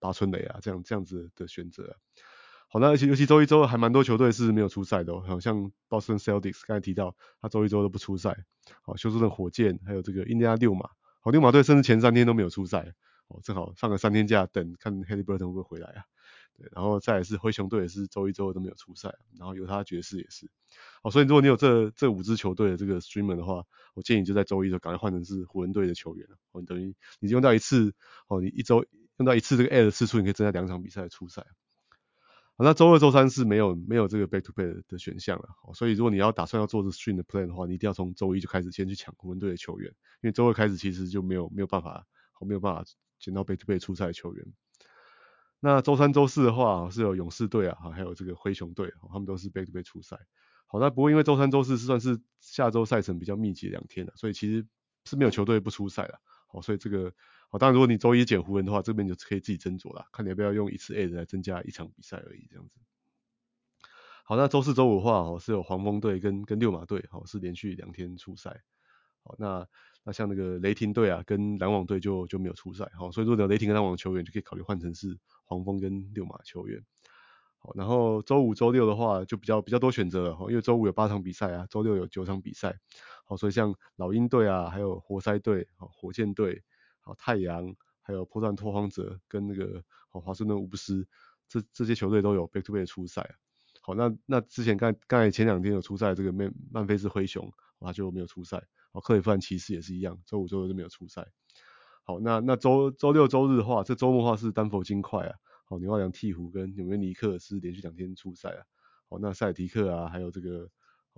[0.00, 1.96] 八村垒啊，这样这样子的选择、
[2.66, 8.46] 好，那而且尤其周一周二还蛮多球队是没有出赛的、哦，好像 Boston Celtics 刚才提到，他周一周都不出赛。
[8.82, 10.90] 好，休斯顿火箭还有这个印第安六马，
[11.24, 12.92] 好，六马队甚至前三天都没有出赛。
[13.28, 16.04] 哦，正好放个三天假，等看 h a l y Burton 会不会回来啊？
[16.58, 20.50] 对，然后再来是灰熊队也是周一周二都没有出赛，然后犹他爵士也是。
[21.02, 26.28] 好，所以如果你有这这五支球队的这个 streamer 的话，我建议你就在周一就赶快换成是湖人队的球员。
[26.52, 27.94] 哦，你等于你用到一次，
[28.28, 28.84] 哦，你一周
[29.16, 31.46] 用到一次这个 air 的次数，你可以增加两场比赛的出赛。
[32.56, 35.48] 好，那周二、周三是没有没有这个 back to back 的选项了。
[35.74, 39.90] 所以如果你要打算要做这 stream 的 plan 的话，你一定要从周一就开始先去抢湖人队的球员，
[40.22, 42.06] 因为周二开始其实就没有没有办法，
[42.40, 42.84] 没有办法
[43.18, 44.46] 捡到 back to back 出赛的球员。
[45.58, 50.16] 那周三、周四的话是有勇士队啊，还有这个灰熊队，他们都是 back to back 出赛。
[50.66, 54.64] 好，那不过因为周三、周四是算是下周赛程比较密集两天了，所以其实
[55.06, 56.20] 是没有球队不出赛了。
[56.54, 57.12] 哦，所以这个
[57.50, 62.80] 好，当然如果你周一捡湖人的话，这边就可以自己斟酌了，看你要不要用一次 A 来增加一场比赛而已，这样子。
[64.24, 68.62] 好，那周四、周五的话，哦是有黄蜂队跟跟六马队，好是连续两天出赛。
[69.22, 69.66] 好，那。
[70.06, 76.84] 那像那个雷霆队啊，跟篮网队就就没有出赛，好，所以如果你有雷霆跟篮网球员，就可以考虑换成是黄蜂跟六马球员。
[77.56, 82.78] 好，然后周五、周六的话就比较比较多选择了，因为周五有八场比赛啊，周六有九场比赛，
[83.24, 86.62] 好，所以像老鹰队啊，还有活塞队、好火箭队、
[87.00, 91.06] 好太阳，还有波特兰拓荒者跟那个好华盛顿巫师，
[91.48, 93.34] 这这些球队都有 back to back 出赛。
[93.80, 98.62] 好，那那之前刚刚才前两天有出赛这个曼曼菲斯灰熊，他就没有出赛。
[98.92, 101.26] 好，克里夫兰骑士也是一样，周五、周六都没有出赛。
[102.02, 105.34] 好，那那周周六、周日的话，这周末的话是丹佛金块啊，
[105.64, 108.60] 好，牛奥良鹈鹕跟纽约尼克是连续两天出赛啊。
[109.08, 110.68] 好，那塞尔提克啊，还有这个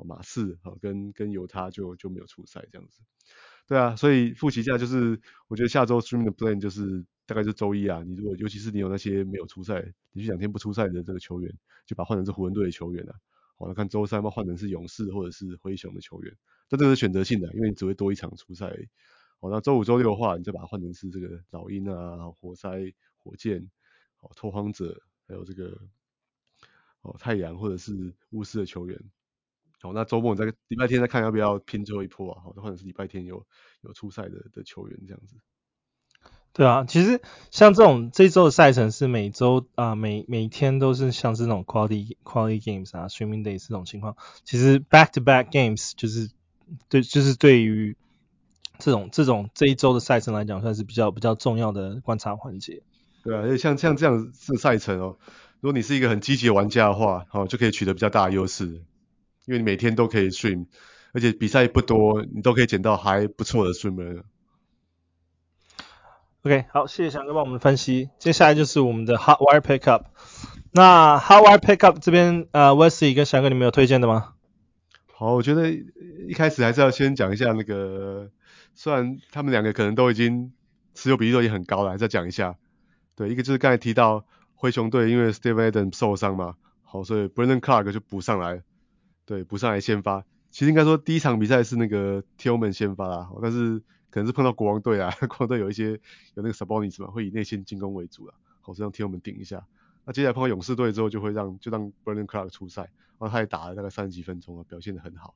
[0.05, 3.03] 马刺，好，跟跟犹他就就没有出赛这样子。
[3.67, 9.81] 对啊，所以复习一下，就是我觉得下周 streaming 的 plan 就是大概是周一啊，你如果尤其是你有那些没有出赛，
[10.13, 11.53] 连续两天不出赛的这个球员，
[11.85, 13.15] 就把换成是湖人队的球员啊。
[13.59, 16.37] 好，那看周三要换成是勇士或者是灰熊的球员，
[16.69, 18.77] 这这是选择性的，因为你只会多一场出赛。
[19.41, 22.71] 好，那周五、周六的话，你就把它换成是这个老鹰啊、活塞、
[23.17, 23.69] 火箭、
[24.15, 25.77] 好拓荒者，还有这个
[27.01, 29.03] 哦太阳或者是巫师的球员。
[29.81, 32.43] 好，那周末你再礼拜天再看要不要拼最后一波啊？
[32.45, 33.47] 好，或者是礼拜天有
[33.83, 35.37] 有出赛的的球员这样子。
[36.53, 46.31] 对啊，其实像这种这周的赛程是每周啊、呃、每每天都是像是那种 quality quality games 啊 streaming days 这种情况，其实 back to back games 就是
[46.89, 47.95] 对就是对于
[48.79, 52.83] 这种这种这一周的赛程来讲算是比较比较重要的观察环节。
[53.23, 55.19] 对啊，而且像像这样子的赛程哦，
[55.61, 58.83] 如果你是一个很积极的玩家的话，哦就可以取得比较大的优势，
[59.47, 60.67] 因为你每天都可以 stream，
[61.13, 64.23] 而且比赛不多，你都可以捡到还不错的 streamer。
[66.43, 68.11] OK，好，谢谢翔哥帮我们分析。
[68.19, 70.05] 接下来就是我们的 Hot Wire Pickup。
[70.71, 74.35] 那 Hot Wire Pickup 这边，呃，Wesley 跟翔哥，你们有推荐的吗？
[75.13, 78.31] 好，我觉得一开始还是要先讲一下那个，
[78.75, 80.53] 虽然他们两个可能都已经
[80.95, 82.57] 持有比例都已经很高了，还是要讲一下。
[83.17, 88.63] 对，一个就是刚才提到灰熊队因为 Steven Adams 受伤嘛，好，所以 Brandon Clarke 就补上来，
[89.27, 90.25] 对，补上来先发。
[90.51, 93.83] 其实应该说第一场比赛是那个 Tillman 先发啦，但是。
[94.09, 95.99] 可能是碰到国王队啊， 国王队有一些有
[96.37, 99.67] 那个 Sabonis 嘛，会以内线进攻为主啦，好，这样替我们顶一下。
[100.07, 102.83] 那接下来碰到勇士队之后，就会让就让 Brandon Clark 出赛，
[103.19, 105.35] 然后他也打了大概三十几分钟啊，表现得很好。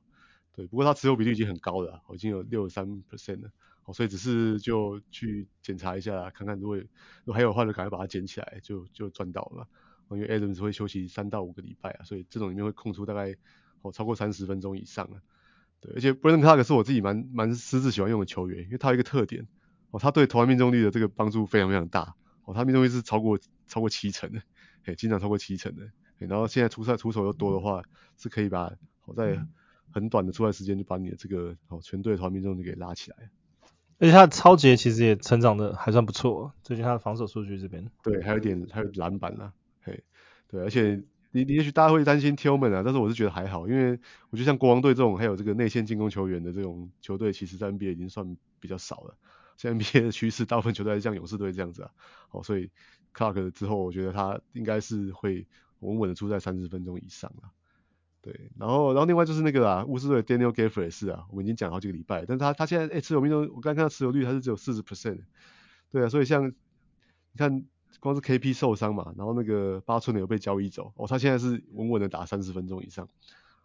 [0.55, 3.51] 对，不过他持有比例已经很高了，已经有六十三 percent 了，
[3.83, 6.85] 好，所以只是就去检查一下，看看如果如
[7.25, 9.67] 果还有的话，就赶快把它捡起来，就就赚到了。
[10.09, 13.35] 因为 Adams 会休息三到五个礼拜啊，所以这种里面会空出大概
[13.81, 15.21] 哦超过三十分钟以上了。
[15.79, 19.47] 对，而且 Brandon Clarke 是我自己蛮蛮私自喜欢用的球员，因为他有一个特点，
[19.89, 22.13] 哦，他对投篮命中率的这个帮助非常非常大，
[22.43, 24.43] 哦，他命中率是超过超过七成的，
[24.83, 25.89] 嘿，经常超过七成的，
[26.19, 27.81] 然后现在出赛出手又多的话，
[28.15, 28.71] 是可以把
[29.05, 29.43] 哦在
[29.91, 33.31] 很短的出赛时间就把你的这个哦全队投篮命中率给拉起来，
[33.97, 40.03] 而且他的超级其实也成长的还算不错，最近他的防守数据这边，对，还有点还有篮板啦，嘿，
[40.47, 41.01] 对，而且。
[41.31, 43.91] 你你也许大家会担心 Tillman 啊，但是我是觉得还好，因为
[44.29, 49.17] 我觉得像国王队这种还有这个内线进攻球员的这种球队，其实在 NBA 已经算比较少了。
[49.57, 51.91] 像 NBA 的趋势，大部分球队还是像勇士队这样子啊。
[52.29, 52.69] 好，所以
[53.13, 55.47] Clark 之后，我觉得他应该是会
[55.79, 57.51] 稳稳的出在三十分钟以上啊。
[58.21, 65.21] 对，然后然后另外就是那个啊，巫师队 Daniel Gafford 也是啊，我们已经讲好几个礼拜，但是他他现在诶持有命中，我刚看到持有率还是只有四十 percent。
[65.89, 66.53] 对啊，所以像你
[67.37, 67.65] 看。
[68.01, 73.07] 光是 KP 受伤嘛，然后那个八寸的有被交易走，哦，他现在是稳稳的打三十分钟以上，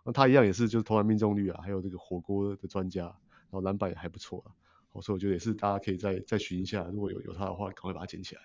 [0.04, 4.52] 那他一样也是就是投篮命中率啊，还有这个火锅的专家，然后篮板也还不错啊，
[4.92, 8.42] 哦，所以我觉得也是大家可以再再寻一下，如果有有他的话，赶快把他捡起来。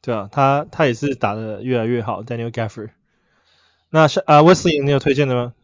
[0.00, 2.90] 对啊，他他也是打的越来越好，Daniel Gafford。
[3.90, 5.54] 那是啊，Wesley，你有推荐的吗？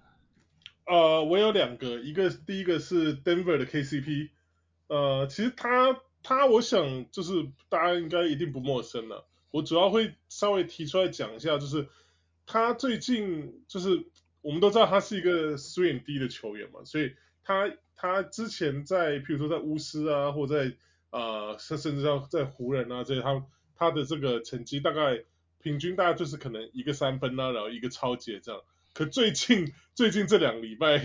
[0.87, 4.29] 呃，我有两个，一个第一个是 Denver 的 KCP，
[4.87, 5.99] 呃，其实他。
[6.29, 9.27] 他，我想就是大家应该一定不陌生了。
[9.51, 11.89] 我主要会稍微提出来讲一下，就是
[12.45, 14.05] 他最近就是
[14.43, 20.77] 我们都知道他是一个 three and D 的球员嘛，所以他他之前在譬如说在巫师啊，或者在
[21.09, 25.25] 呃甚甚至像在湖人啊这些，他他的这个成绩大概
[25.63, 28.61] 平均大概就是可能一个三分啊，然后一个抄截这样。
[28.93, 30.99] 可最近最近这两礼拜，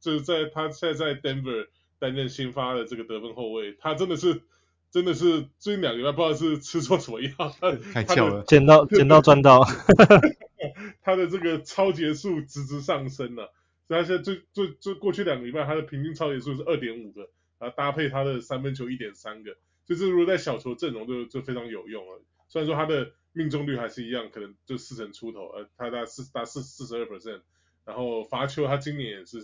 [0.00, 1.68] 就是在他现在在 Denver。
[1.98, 4.42] 担任新发的这个得分后卫，他真的是
[4.90, 7.30] 真的是最近两个礼拜不知道是吃错什么药，
[7.92, 9.62] 太巧了，捡到 捡到赚到，
[11.02, 13.52] 他的这个超节数直直上升了，
[13.88, 22.22] 所以他现在最最最过去两个礼拜他的平均超节数是二点五个，然后搭配他的三分球一点三个，就是如果在小球阵容就就非常有用了。
[22.48, 27.40] 虽然说他的命中率还是一样，可能就四成出头，呃，他大四大四四十二 percent，
[27.84, 29.38] 然后罚球他今年也是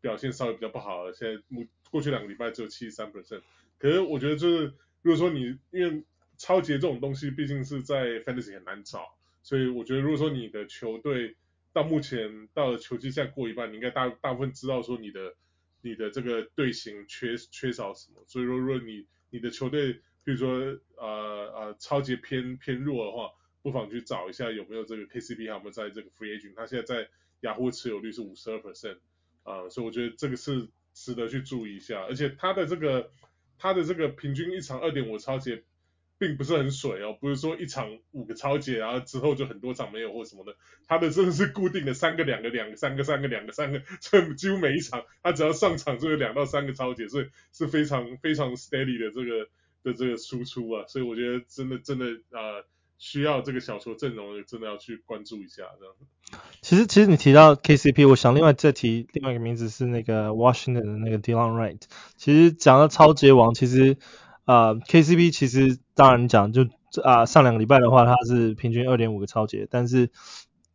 [0.00, 1.66] 表现稍微比较不好了，现在目。
[1.92, 3.42] 过去两个礼拜只有七十三 percent，
[3.78, 6.02] 可是我觉得就是如果说你因为
[6.38, 11.36] 超级这种东西毕竟是在 fantasy 很难找，所以我觉得如果说你的球队
[11.74, 15.34] 到目前到了球季赛过一半，你应该大大部分知道说你的
[15.82, 19.92] 你的这个队形缺缺少什么，所以说如果你你的球队
[20.24, 20.48] 比如说
[20.96, 21.06] 呃
[21.54, 28.96] 呃超级偏偏弱的话，不妨去找一下有没有这个 KCP 有没有在这个 free agent，他现在在雅虎持有率是五十二 percent，
[29.42, 30.68] 啊，所以我觉得这个是。
[30.94, 33.10] 值得去注意一下，而且他的这个
[33.58, 35.62] 他的这个平均一场二点五抄截，
[36.18, 49.48] 并不是很水哦，不是说一场五个抄截，然后之后就很多场没有或什么的，他的真的是固定的三个两个两个三个三个两个三个，这几乎每一场他只要上场就有两到三个抄截，所以是非常非常 steady 的这个
[49.82, 52.62] 的这个输出啊，所以我觉得真的真的啊、
[53.02, 56.40] 需要这个小球阵容，真的要去关注一下这样。
[56.60, 61.80] 其实，其实你提到 KCP，我想另外再提另外一个名字是那个 Washington 的那个 Delon Wright。
[62.16, 63.96] 其实讲到抄截王，其实
[64.44, 66.68] 呃 KCP 其实当然讲就
[67.02, 70.10] 啊、上两个礼拜的话，他是平均二点五个抄截，但是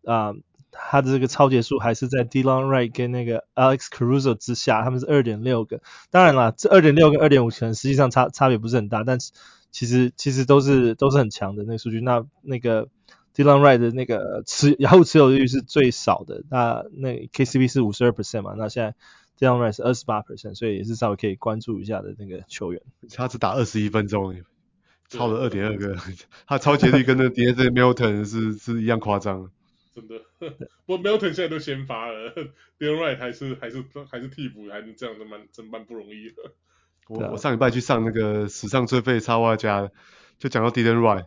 [0.04, 0.28] 啊。
[0.28, 0.36] 呃
[0.80, 5.82] 他的这个抄截数还是在 Delon Wright 跟那个 Alex Caruso 之下，他们是二点六个。
[6.12, 9.32] 当然了，这二点六跟二点五可能实际上差差别不是很大，但是
[9.72, 12.00] 其实其实都是都是很强的那个数据。
[12.02, 12.88] 那那个
[13.36, 18.96] Delon Wright 的那个持 Yahoo 持有率是最少的，那那 KCP 是五十二 percent 嘛，那现在
[19.38, 22.82] Delon Wright 是二十八 percent，所以也是稍微可以关注一下的那个球员。
[23.16, 24.36] 他只打二十一分钟，
[25.10, 25.96] 超了二点二个，
[26.48, 29.52] 他超节率跟那 De'Anthony Melton 是是一样夸张。
[29.94, 30.22] 真的，
[30.86, 32.34] 不过 Milton 现在都先发了
[32.80, 36.54] ，Delon Wright 还是还是还是替补，还是这样的蛮真蛮不容易的。
[37.08, 39.90] 我我上礼拜去上那个史上最废插画家，
[40.40, 41.26] 就讲到 Dylan Wright，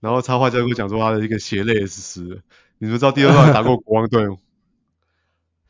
[0.00, 2.42] 然后插画家跟我讲说他的一个血泪史诗。
[2.78, 4.36] 你们知道 Dylan Wright 打过国王队吗？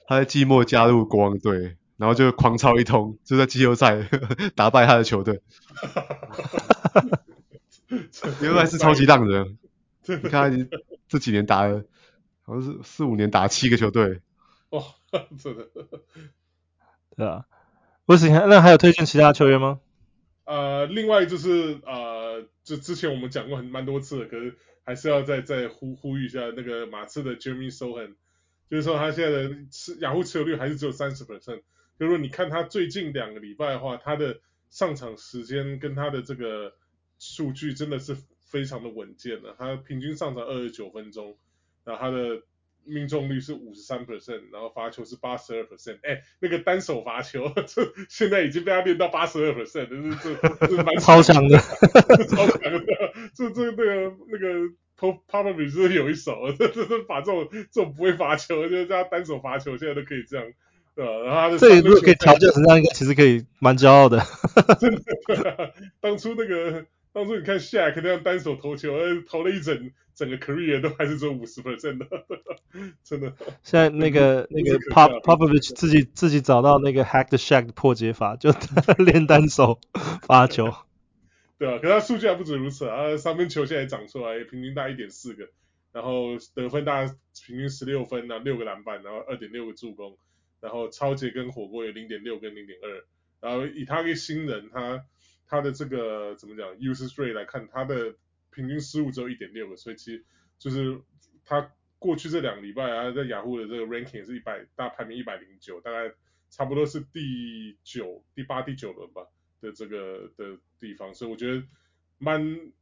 [0.06, 4.08] 他在季末加入国王队，然后就狂抄一通，就在季后赛
[4.54, 5.40] 打败他的球队。
[7.88, 9.58] Dylan Wright 是超级浪人，
[10.06, 10.68] 你看他
[11.08, 11.84] 这几年打了。
[12.46, 14.20] 好像是四五年打七个球队，
[14.68, 14.84] 哦，
[15.42, 15.66] 真的，
[17.16, 17.46] 对啊。
[18.06, 19.80] 不是，那还有推荐其他球员吗？
[20.44, 28.14] 呃，另外就是呃，就之前我们讲过很蛮多次的，可是还是要再再呼呼吁一下那个马刺的 Jeremy Sohan，
[28.68, 31.38] 就是说他现在的持雅虎持有率还是只有三十%
[31.98, 36.74] 就是说你看他最近两个礼拜的话，他的上场时间跟他的这个
[37.18, 41.36] 数据真的是非常的稳健的，他平均上场二十九分钟。
[41.84, 42.40] 然后他的
[42.86, 52.86] 命中率是五十三 percent，然后罚球是八十二 percent，哎，那个单手罚球， 这现在已经被他练到八十二 percent，这是这这蛮 超强的，超强的，
[53.34, 60.46] 这这那个那个 Popovich 是有一手，这这这把这种这种不会罚球，就是叫他单手罚球，现在都可以这样，
[60.94, 61.10] 对吧？
[61.24, 64.22] 然后他的这如果可以调教成这样，应该其实可以蛮骄傲的，
[64.80, 66.86] 真的，当初那个。
[67.14, 68.90] 当初你看 Shaq 那样单手投球，
[69.28, 72.06] 投了一整整个 career 都还是只有五十 percent 的，
[73.04, 73.32] 真的。
[73.62, 78.50] 现在那个 那个 Pop Popovich 自己自己找到那个 Hack the Shaq 的破解法，就
[78.98, 79.78] 练单手
[80.26, 80.74] 发球。
[81.56, 85.48] 对啊，可是他数据还不止如此啊，三分球现在长出来，平均大一点四个，
[85.92, 87.04] 然后得分大
[87.46, 90.18] 平均十六分啊，六个篮板，然后二点六个助攻，
[90.60, 93.04] 然后抄截跟火锅有零点六跟零点二，
[93.40, 95.04] 然后以他一个新人他。
[95.54, 98.16] 他的这个怎么讲？Usage rate 来看，他的
[98.50, 100.24] 平均失误只有一点六个，所以其实
[100.58, 101.00] 就是
[101.44, 106.12] 他过去这两个礼拜啊，在雅虎的这个 ranking 是一百，大排名一百零九，大概
[106.50, 109.28] 差不多是第九、第八、第九轮吧
[109.60, 111.62] 的这个的地方，所以我觉得
[112.18, 112.72] 蛮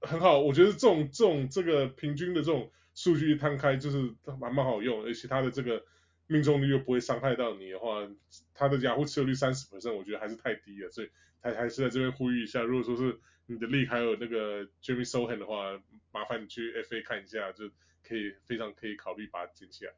[0.00, 0.38] 很好。
[0.38, 5.84] 我觉得这种这种这个平均的这种数据一摊开，就是蛮蛮好用，而且他的这个
[6.28, 8.08] 命中率又不会伤害到你的话，
[8.54, 11.10] 他的雅虎持有率三十 percent，我觉得还是太低了，所以。
[11.42, 15.78] 还还是在这边呼吁一下，如果说是你的 league 还有那个 Jimmy Sochan 的话，
[16.12, 17.68] 麻烦你去 FA 看一下，就
[18.06, 19.92] 可以非常可以考虑把它捡起来。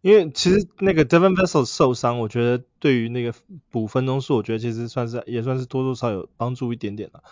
[0.00, 3.34] 因为其实那个 Devin Vassell 受伤，我觉得对于那个
[3.70, 7.24] 补分钟数，我觉得其实算是也算是多多少少有帮助一点点了，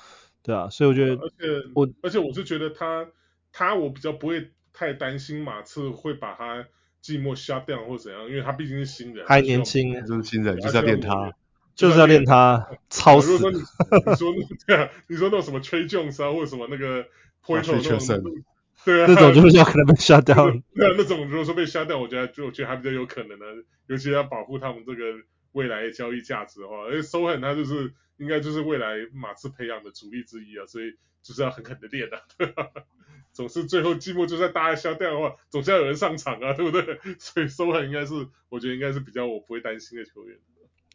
[0.43, 3.09] 对啊，所以我觉得，而且我而且我是觉得他
[3.53, 6.67] 他我比较不会太担心马刺会把他
[7.03, 11.33] 寂寞 shut down 或怎样，因为他毕竟是新人，还年轻，就是新人就是要练他。
[11.75, 13.33] 就是要练他超死。
[13.33, 14.33] 如果说你你说
[14.67, 17.05] 对啊，你说那种什么 Tre Jones 啊，或者什么那个
[17.45, 18.45] Poeltl 那种，
[18.85, 20.35] 对啊，那种就是要可能被杀掉。
[20.75, 23.47] 对啊，那种如果说被杀掉，我觉得就我觉得还比较有可能的，
[23.87, 25.21] 尤其要保护他们这个
[25.53, 32.21] 未来的交易价值的话，而且 Sochan 他就是应该就是未来马刺培养的主力之一啊，所以就是要狠狠的练啊？
[33.33, 37.01] 总是最后寂寞就算大家杀掉的话，总是要有人上场啊，对不对？
[37.19, 40.39] 所以 Sochan 应该是我觉得应该是比较我不会担心的球员。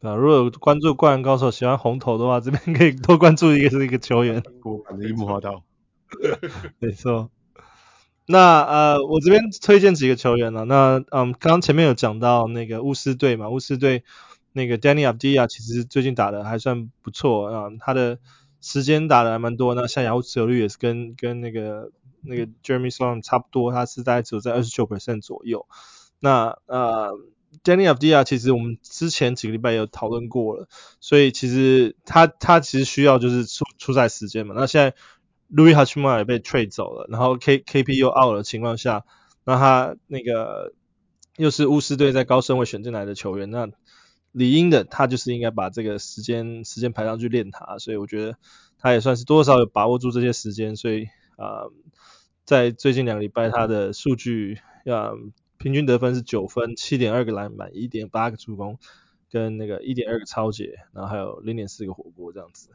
[0.01, 4.41] 啊，如果有关注灌篮高手喜欢红头的话， 这边可以多关注一个是一个球员。
[4.63, 5.63] 我反正樱木花道。
[6.79, 7.29] 没错。
[8.25, 10.63] 那呃，我这边推荐几个球员了。
[10.65, 14.03] 那嗯，刚刚前面有讲到那个巫师队嘛，巫师队
[14.53, 18.19] 那个 Danny Avdija 其实最近打的还算不错啊，他的
[18.61, 19.75] 时间打的还蛮多。
[19.75, 21.91] 那像雅虎持有率也是跟跟那个
[22.21, 25.67] 那个 Jeremy Sochan 差不多，他是大概只有在二十九 percent 左右。
[26.21, 27.11] 那呃。
[27.63, 30.67] Deni Avdija 其实我们之前几个礼拜有讨论过了，
[30.99, 34.55] 所以其实他他其实需要就是出出赛时间嘛。
[34.57, 34.95] 那现在
[35.51, 39.03] Louis Hachimura 也被 trade 走了，然后 K KP 又 out 的情况下，
[39.45, 40.73] 那他那个
[41.37, 43.67] 又是巫师队在高顺位选进来的球员，那
[44.31, 48.37] 理应的他就是应该把这个时间时间排上去练他，所以我觉得
[48.77, 51.65] 他也算是多少有把握住这些时间，所以啊、
[52.45, 55.13] 在最近两个礼拜他的数据啊，
[55.59, 58.79] 平均得分是九分，七点二个篮板，一点八个助攻，
[59.29, 62.69] 跟那个一点二个抄截，然后还有零点四个火锅这样子。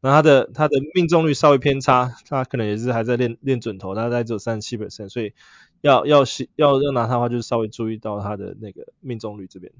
[0.00, 5.32] 那他的他的命中率稍微偏差，他可能也是还在练练准头，他大概只有三十七百分所以
[5.80, 6.24] 要要
[6.56, 9.72] 要要拿他的话，就是稍微注意到他的那个命中率这边。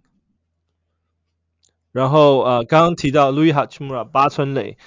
[1.90, 4.78] 然后呃，刚刚提到 Louis Hachimura 八村垒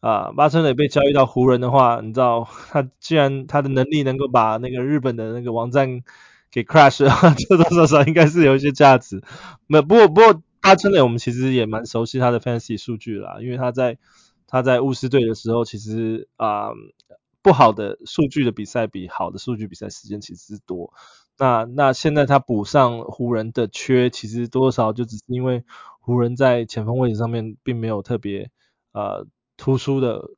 [0.00, 6.02] 啊，八村垒被交易到湖人的话，你知道他既然他的能力能够把那个日本的那个网站
[6.50, 9.22] 给 crash 的话，多多少少应该是有一些价值。
[9.66, 13.98] 那不过不过他真的我们其实也蛮熟悉他的 fantasy 数据啦，因为他在
[14.46, 16.70] 他在巫师队的时候，其实啊、
[17.42, 20.92] 不好的数据的比赛比好的数据比赛时间其实是多。
[21.38, 25.64] 那那现在他补上湖人的缺，其实多少就只是因为
[26.00, 28.50] 湖人在前锋位置上面并没有特别
[28.92, 29.26] 呃
[29.56, 30.30] 突出的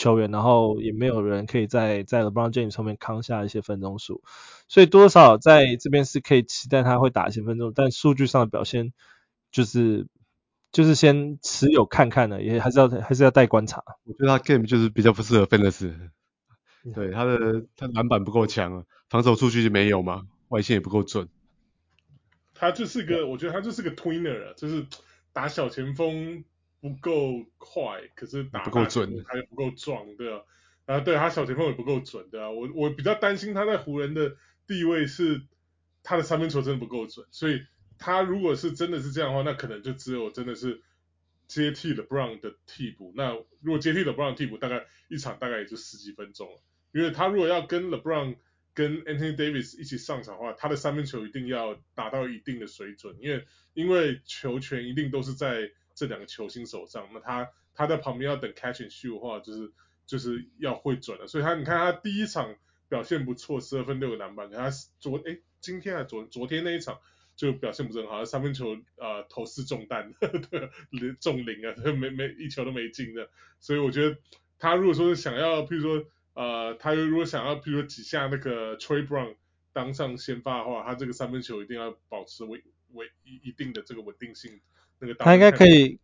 [0.00, 4.22] 球员，然后也没有人可以在在 LeBron James 上面扛下一些分钟数，
[4.68, 8.92] 所以多少在这边是可以期待他会打一些分钟，但数据上的表现
[9.52, 10.06] 就是。
[10.72, 13.82] 就是先持有看看的，也还是要还是要待观察。
[14.04, 15.92] 我觉得他 game 就是比较不适合 fantasy，
[16.94, 21.28] 对他的他篮板不够强啊，防守数据就没有嘛，外线也不够准。
[22.54, 24.86] 他就是个，我觉得他就是个 tweener，就是
[25.32, 26.44] 打小前锋
[26.80, 30.42] 不够快，可是打不够准，他又不够壮，对啊，
[30.86, 35.42] 啊对他小前锋也不够准，对啊，我我比较担心他在湖人的地位是
[36.02, 37.62] 他的三分球真的不够准，所以。
[38.02, 40.80] 他如果是真的是这样的话，那可能就只有真的是
[41.46, 43.12] 接替 LeBron 的替补。
[43.14, 46.62] 那如果接替 LeBron 的替补，大概一场大概也就十几分钟了。
[46.92, 48.36] 因为他如果要跟 LeBron
[48.72, 55.70] 跟 Anthony Davis 一起上场的话，他的三分球一定要达到一定的水准，因为因为球权一定都是在
[56.00, 57.08] 这两个球星手上。
[57.12, 59.72] 那他他在旁边要等 catch and shoot 的话，就是
[60.06, 61.26] 就是要会准的。
[61.26, 62.56] 所以他你看他第一场
[62.88, 64.50] 表现不错，十二分六个篮板。
[64.50, 66.98] 他昨诶今天还昨昨天那一场。
[67.36, 70.70] 就表现不是很好，三分球、呃、投四中弹， 对，
[71.20, 73.30] 中零啊，没没一球都没进的，
[73.60, 74.18] 所以我觉得
[74.58, 79.36] 他如果说是想要，譬如说呃，他如果想要，譬如说挤下那个 Troy Brown
[79.72, 82.60] 当上先发的话，他这个三分球一定要保持稳
[82.92, 84.60] 稳一一定的这个稳定性。
[85.00, 85.98] 那个他应该可以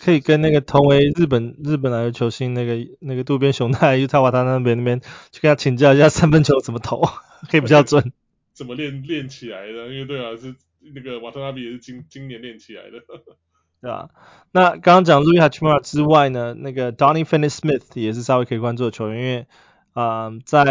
[0.00, 7.02] 可以跟那个同为日本日本来的球星那个那个渡边雄太，他往他那边那边去跟他请教一下三分球怎么投，
[7.50, 8.12] 可以比较准。
[8.52, 9.88] 怎么练练起来的？
[9.88, 10.54] 因为对啊是。
[10.94, 13.00] 那个瓦特纳比也是今今年练起来的，
[13.82, 14.08] 对吧？
[14.52, 19.46] 那刚刚讲 Rui Hachimura 之外呢，那个 Donnie Finney-Smith 也是稍微可以关注的球员，因为
[19.92, 20.64] 啊、呃，在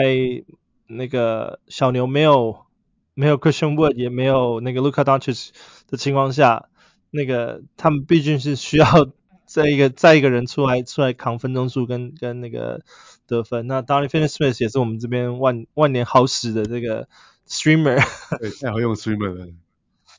[0.87, 2.65] 那个小牛没有
[3.13, 5.49] 没有 Christian Wood 也没有那个 Luka Doncic
[5.89, 6.69] 的情况下，
[7.11, 8.85] 那个他们毕竟是需要
[9.45, 12.81] 再一个再一个人出来出来扛分钟数跟跟那个
[13.25, 13.67] 得分。
[13.67, 17.07] 那 Donnie Finney-Smith 也是我们这边万万年好使的这个
[17.47, 18.03] Streamer，
[18.39, 19.47] 对，太好用 Streamer 了。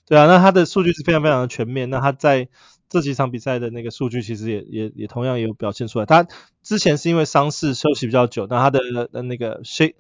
[0.07, 1.91] 对啊，那他的数据是非常非常的全面。
[1.91, 2.49] 那他在
[2.89, 6.07] 这几场比赛的那个数据其实也也也同样也有表现出来。
[6.07, 6.27] 他
[6.63, 8.81] 之前是因为伤势休息比较久，那他的
[9.23, 9.97] 那个 shake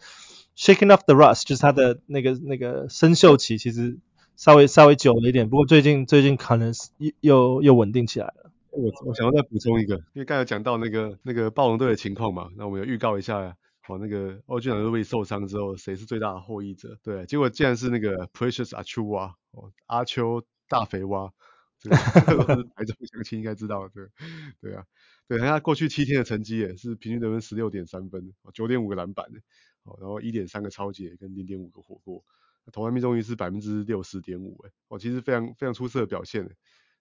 [0.56, 3.98] shaking off the rust 就是他的那个那个生锈期其实
[4.38, 5.50] 稍微稍微久了一点。
[5.50, 8.52] 不过最近最近可能是又又稳定起来了。
[8.70, 13.56] 我我想要再补充一个，因为刚才讲到那个那个暴龙队的情况嘛，那我们要预告一下。
[13.88, 16.98] 哦，那个 OG 两位受伤之后，谁是最大的获益者？
[17.02, 21.32] 对，结果竟然是那个 Precious Achua，哦，阿丘大肥蛙，
[21.80, 24.04] 这个是台中乡亲应该知道，对，
[24.60, 24.84] 对啊，
[25.26, 29.24] 对，他过去七天的成绩也是平均得分十六点三分，哦九点五个篮板，
[29.84, 32.22] 哦，然后一点三个抄截跟零点五个火锅，
[32.72, 36.48] 投篮命中率是百分之六十点五，哎，哦，其实非常非常出色的表现，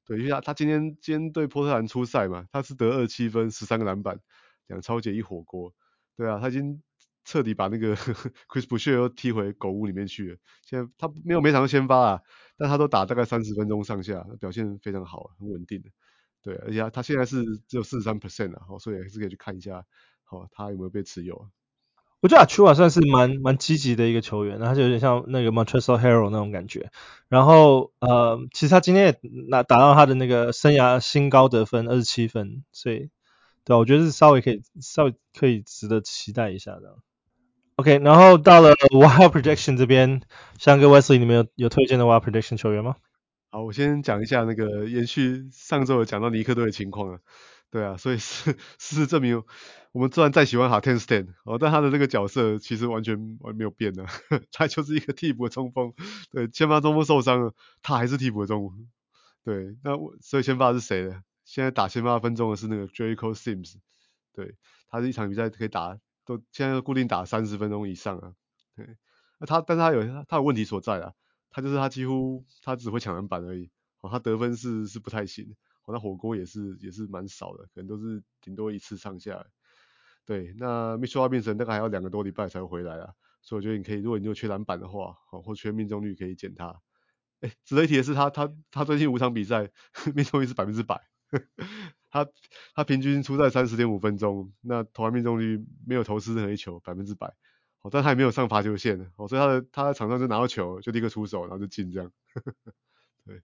[0.05, 4.19] 对，因为他他今天今天对波特兰出赛嘛，他是得二七分，十三个篮板，
[4.67, 5.73] 两抄截一火锅。
[6.15, 6.81] 对啊，他已经
[7.25, 7.95] 彻底把那个
[8.47, 10.37] Chris Boucher 又踢回狗屋里面去了。
[10.65, 12.21] 现在他没有每场都先发啊，
[12.57, 15.89] 但他都打大概三十分钟上下，表现非常好，很稳定的。
[16.41, 19.85] 对，而且他他现在是只有四十三 percent 啊，哦所以还是可以去看一下，
[20.23, 21.49] 好，他有没有被持有啊？
[22.21, 26.89] 我觉得阿丘瓦算是蛮蛮积极的一个球员，他就有点像那个 Montrezl Harrell 那种感觉。
[27.29, 33.09] 然后呃，其实他今天也拿达到他的那个生涯新高得分二十七分，所以。
[33.63, 36.99] 对，我觉得是稍微可以，稍微可以值得期待一下的。
[37.75, 40.21] OK，然后到了 Wild Projection 这边，
[40.57, 42.95] 香哥 Wesley，你们有有推荐的 Wild Projection 球员吗？
[43.51, 47.19] 好，我先讲一下那个延续上周有讲到尼克队的情况啊。
[47.77, 49.43] 对啊，所以事事实证明，
[49.91, 54.03] 我们虽然再喜欢 Hartenstein 哦，但他的这个角色其实完全完没有变的，
[54.51, 55.93] 他就是一个替补的中锋。
[56.31, 57.53] 对，先发中锋受伤了，
[57.83, 58.89] 他还是替补的中锋。
[59.43, 61.21] 对，那我所以先发是谁呢？
[61.45, 63.75] 现在打先发分钟的是那个 Jericho Sims，
[64.33, 64.55] 对，
[64.89, 68.33] 他是一场比赛可以打，都现在都固定打三十分钟以上啊，
[68.75, 68.87] 对，
[69.37, 71.13] 那他但是他有他有问题所在啊，
[71.51, 73.69] 他就是他几乎他只会抢篮板而已，
[74.01, 75.55] 哦，他得分是是不太行，
[75.87, 79.43] 哦，那火锅也是也是蛮少的，可能都是顶多一次上下。
[80.25, 86.81] 对，那 Mitchell Robinson 大概还要两个多礼拜才回来啊，所以我觉得你可以，如果你有缺篮板的话，哦，或缺命中率可以减他。
[87.39, 89.71] 哎，值得一提的是他他他最近五场比赛
[90.13, 91.07] 命中率是百分之百。
[92.09, 92.27] 他
[92.73, 97.33] 他平均出赛三十点五分钟，那投篮命中率没有投失任何一球，百分之百。
[97.81, 102.11] 哦，但他也没有上罚球线，哦，所以他的他在场上就拿到球就立刻出手，然后就进这样。
[103.25, 103.41] 对，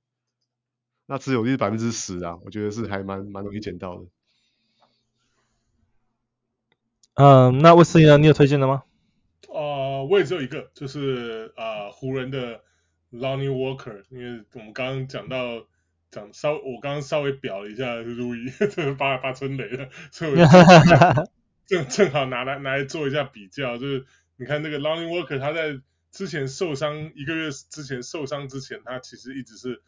[1.06, 4.06] 那持有率百分之十啊，我觉得是还蛮蛮容易捡到的。
[7.16, 8.18] 嗯，那威斯利呢？
[8.18, 8.84] 你有推荐的吗？
[9.50, 12.62] 呃，我也只有一个，就是啊，湖人的
[13.12, 15.68] Lonnie Walker，因为我们刚刚讲到。
[16.14, 20.38] 讲稍，我刚刚稍微表了一下路易，这是八八 春雷的，所以我
[21.66, 24.06] 正正好拿来拿来做一下比较，就是
[24.38, 25.80] 你看那个 Lonnie Walker，他在
[26.12, 29.82] 之前受伤一个月之前受伤之前，他其实一直是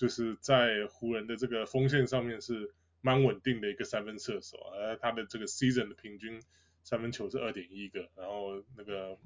[0.00, 2.72] 就是在湖人的这个锋线上面是
[3.02, 6.40] 蛮稳定的一个三分射手，而他的这个 season 的平均
[6.82, 9.18] 三分球是二点一个，然后那个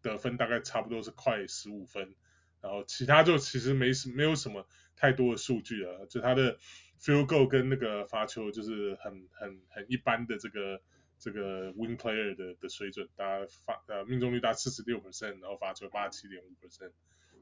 [0.00, 2.14] 得分大概差不多是快十五分。
[2.62, 4.66] 然后其他就其实没什没有什么
[4.96, 6.56] 太多的数据了，就他的
[6.98, 10.80] field goal 跟那个罚球就是很很很一般的这个
[11.18, 16.92] 这个 win player 的的水准，大家发呃命中率达四十六 percent，然后罚球八十七点五 percent，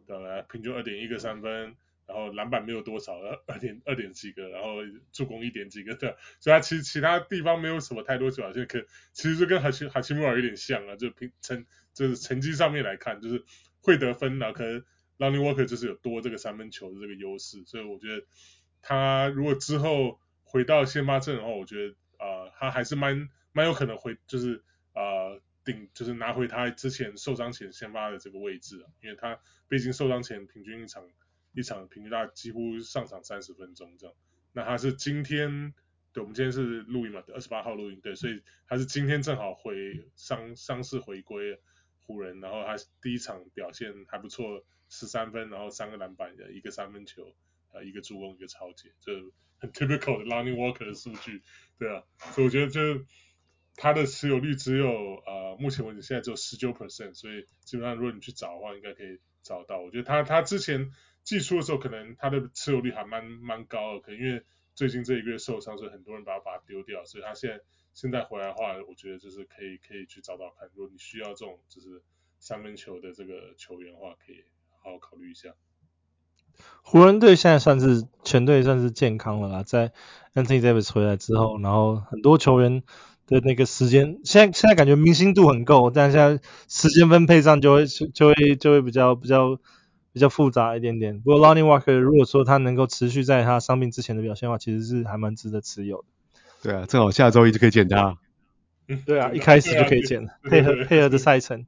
[0.09, 1.77] 对，平均二点一个三分，
[2.13, 4.79] 然后篮板没有多少，二点二点几个，然后
[5.13, 13.45] 助攻一点几个，的，所以他其实其他地方没有什么太多表现，可其实就跟哈奇哈奇穆尔有点像啊，就平成就是成绩上面来看，就是
[13.81, 14.85] 会得分啊，可能。
[15.21, 18.25] Lonnie Walker 就是有多这个三分球的这个优势，所以我觉得
[18.81, 29.39] 他如果之后回到先发阵的话，我觉得啊、他还是蛮蛮有可能会就是啊顶就是拿回他之前受伤前先发的这个位置啊，因为他
[29.69, 31.07] 毕竟受伤前平均一场
[31.53, 34.15] 一场平均大概几乎上场三十分钟这样，
[34.53, 35.75] 那他是今天
[36.13, 41.61] 对，我们今天是录音嘛，二十八号录音对，所以他是今天正好回伤伤势回归
[42.07, 44.65] 湖人，然后他第一场表现还不错。
[44.93, 47.33] 十三分，然后三个篮板的一个三分球，
[47.73, 49.13] 呃，一个助攻，一个抄截，这
[49.61, 51.45] 很 typical 的 Lonnie Walker 的数据，
[51.79, 52.03] 对啊，
[52.35, 53.07] 所以我觉得就
[53.77, 59.79] 他的持有率只有呃，目前为止现在只有十九 percent，所以基本上如果你去找的话，应该可以找到。
[59.79, 60.91] 我觉得他他之前
[61.25, 64.43] 季初的时候，可能他的持有率还蛮蛮高的，可能因为
[64.75, 67.61] 最近这一个月受伤，所以很多人把他把他丢掉，所以他现在
[67.95, 72.03] 现在回来的话，我觉得就是可以可以去找找看，如果你需要这种就是
[72.39, 74.45] 三分球的这个球员的话，可以。
[74.83, 75.51] 好好考虑一下。
[76.81, 79.93] 湖人队现在算是全队算是健康了啦，在
[80.33, 82.83] Anthony Davis 回来之后，然后很多球员
[83.27, 89.61] 的那个时间，现在现在感觉明星度很够，但现在时间分配上就会就会就会比较比较
[90.13, 91.21] 比较复杂一点点。
[91.21, 96.05] 不过 Lonnie Walker 如果说他能够持续在他伤病之前的表现的话，其实是还蛮值得持有的。
[96.63, 98.19] 对啊，正好下周一就可以捡他。
[98.89, 101.67] 嗯，对啊，一开始就可以捡，配合配合的赛程。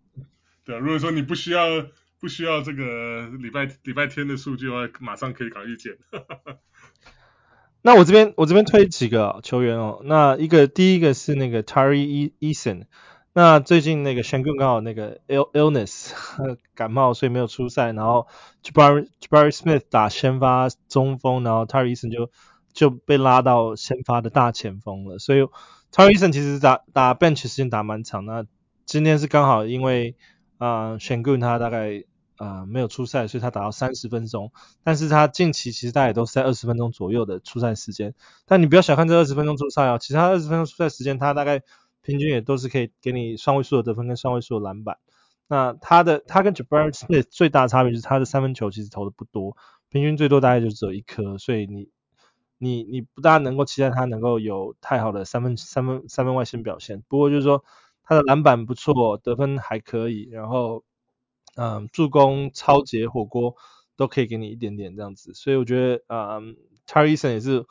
[0.64, 1.86] 对啊，如果说你不需要。
[2.22, 5.94] 不需要这个礼拜礼拜天的数据的话，马上可以赶去捡。
[7.82, 10.02] 那我这边我这边推几个球员哦。
[10.04, 12.84] 那一个第一个是那个 Tari Eason。
[13.34, 16.12] 那最近那个 Sengun 刚好那个 ill illness
[16.74, 17.92] 感冒，所以没有出赛。
[17.92, 18.26] 然后
[18.62, 22.30] Jabari Jabari Smith 打先发中锋，然后 Tari Eason 就
[22.72, 25.18] 就被拉到先发的大前锋了。
[25.18, 25.42] 所以
[25.92, 28.26] Tari Eason 其实打打 bench 时间打蛮长。
[28.26, 28.44] 那
[28.84, 30.16] 今天是刚好因为
[30.58, 32.04] 啊 Sengun 他大概。
[32.38, 34.50] 啊、呃，没有出赛，所以他打到三十分钟。
[34.82, 38.14] 但是他近期其实大概都是在二十分钟左右的出赛时间。
[38.46, 41.62] 但你不要小看这二十分钟出赛哦，其他二十分钟出赛时间，他大概
[42.02, 44.98] 平均也都是可以给你双位数的得分跟双位数的篮板。
[45.48, 49.56] 那他的他跟 Jabari Smith 最大的差别就是他的三分球其实投的不多，
[49.88, 51.88] 平均最多大概就只有一颗，所以你
[52.58, 57.02] 你你不大能够期待他能够有太好的三分三分三分外线表现。
[57.08, 57.64] 不过就是说
[58.02, 60.84] 他的篮板不错，得分还可以，然后。
[61.54, 63.56] 嗯，助攻、抄截、火锅
[63.94, 67.66] 都可以给你一点点这样子，所以我觉得，嗯 t a r r y s o n 也是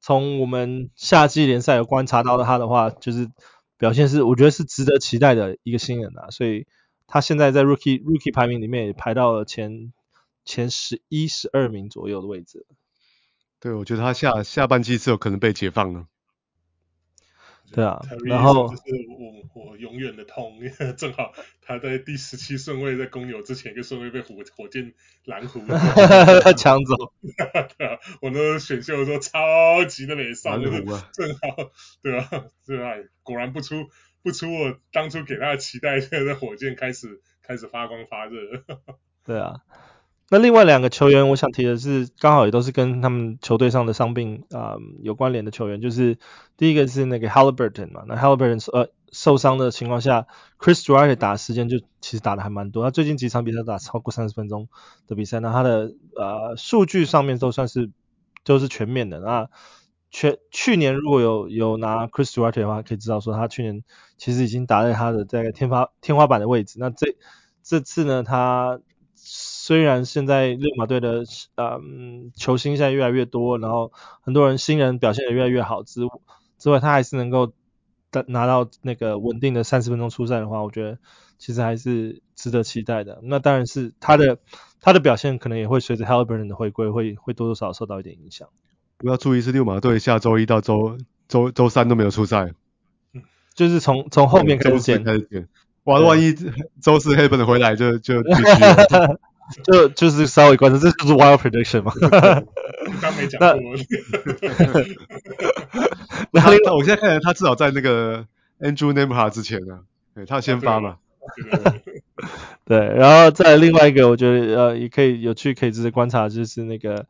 [0.00, 3.28] 从我们夏季联赛有观察到的他的话，就是
[3.78, 6.66] 表现是我觉得是值得期待的一个新人啊，所以
[7.06, 9.92] 他现在在 Rookie Rookie 排名里面也排到了前
[10.44, 12.66] 前十一、十二名左右的位置。
[13.60, 16.06] 对，我觉得他下下半季是有可能被解放了。
[17.72, 18.82] 对啊，然后就是
[19.54, 24.94] 我我永远的痛，因为正好他在第十七顺位，在公牛之前一个顺位被火火箭
[25.24, 25.60] 蓝湖
[26.56, 26.94] 抢走。
[27.76, 31.70] 对啊，我那选秀的时候超级的美少，就是正好
[32.02, 33.88] 对啊，对啊，果然不出
[34.22, 38.64] 不出我当初给他的期待，现在在火箭开始开始发光发热。
[39.24, 39.56] 对啊。
[40.30, 46.18] 那另外两个球员，我想提的是，刚好也都是跟他们球队上的伤病啊、有关联的球员，就是
[46.58, 50.26] 第一个是那个 Halliburton 嘛，那 Halliburton 呃受伤的情况下
[50.58, 54.68] ，Chris Duarte 打的时间就其实打的还蛮多，他最近几场比赛打超过三十分钟
[55.06, 57.90] 的比赛，那他的呃数据上面都算是
[58.44, 59.20] 都是全面的。
[59.20, 59.48] 那
[60.10, 63.82] 全去年如果有有拿 Chris Duarte 的话，可以知道说他去年
[64.18, 66.76] 其实已经打在他的这个天花天花板的位置。
[66.78, 67.16] 那这
[67.62, 68.78] 这次呢，他
[69.68, 71.24] 虽然现在六马队的
[71.58, 73.92] 嗯球星现在越来越多，然后
[74.22, 76.00] 很多人新人表现也越来越好之
[76.58, 77.52] 之外，他还是能够
[78.28, 80.98] 拿到那个稳定的三十分钟出赛的话，我觉得
[81.36, 83.20] 其实还是值得期待的。
[83.22, 84.38] 那当然是他的
[84.80, 88.48] 他的表现可能也会随着 Haliburton 的回归，会会多多少少受到一点影响。
[88.96, 90.96] 不要注意是六马队下周一到周
[91.28, 92.54] 周周三都没有出赛，
[93.54, 95.46] 就是从从后面开始减 开始减。
[95.84, 96.32] 哇，万一
[96.80, 99.20] 周四 Haliburton 回来就就继续了。
[99.64, 101.92] 就就是稍微关注，这就是 wild prediction 嘛。
[103.00, 103.74] 刚没讲过。
[106.32, 108.26] 那 那我现在看来，他至少在那个
[108.60, 109.80] Andrew Nembhard 之前呢，
[110.14, 110.96] 对，他先发嘛。
[112.64, 117.06] 对，然后再另外一个，我觉得呃也可以有趣可以值得观察，就是那个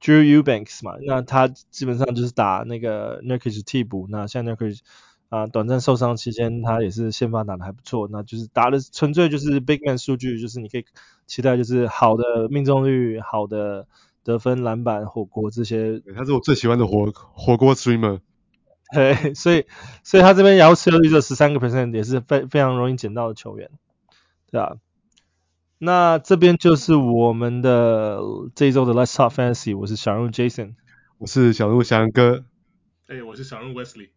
[0.00, 4.80] Drew Eubanks 嘛，那他基本上就是打那个 Nurkic 替补，那现在 Nurkic
[5.34, 10.84] 啊，短暂受伤期间，他也是先发打的还不错，那就是打的纯粹就是 big man 数据，就是你可以
[11.26, 13.88] 期待就是好的命中率、好的
[14.22, 16.00] 得分、篮板、火锅这些。
[16.14, 18.20] 他是我最喜欢的火火锅 streamer。
[18.94, 19.66] 对，所以
[20.04, 23.70] 所以他这边遥持有率只有十三个 percent，也是非非常容易捡到的球员，
[24.52, 24.76] 对啊？
[25.78, 28.20] 那这边就是我们的
[28.54, 30.74] 这一周的 Let's Talk Fantasy，我是小鹿 Jason，
[31.18, 32.44] 我是小鹿翔哥，
[33.08, 34.10] 哎，我是小鹿 Wesley。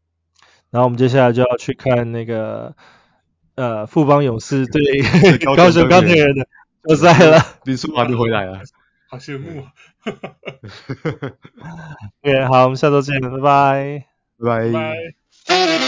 [0.70, 2.76] 然后我们接下来就要去看那个
[3.56, 4.82] 呃富邦勇士对
[5.56, 6.48] 高雄钢铁人的
[6.88, 7.42] 决赛了。
[7.66, 8.62] 林书豪就回来了，
[9.10, 9.72] 好羡慕啊！
[10.04, 11.32] 哈哈哈。
[12.24, 14.06] OK，好，我们下周见，拜拜，
[14.40, 15.87] 拜拜。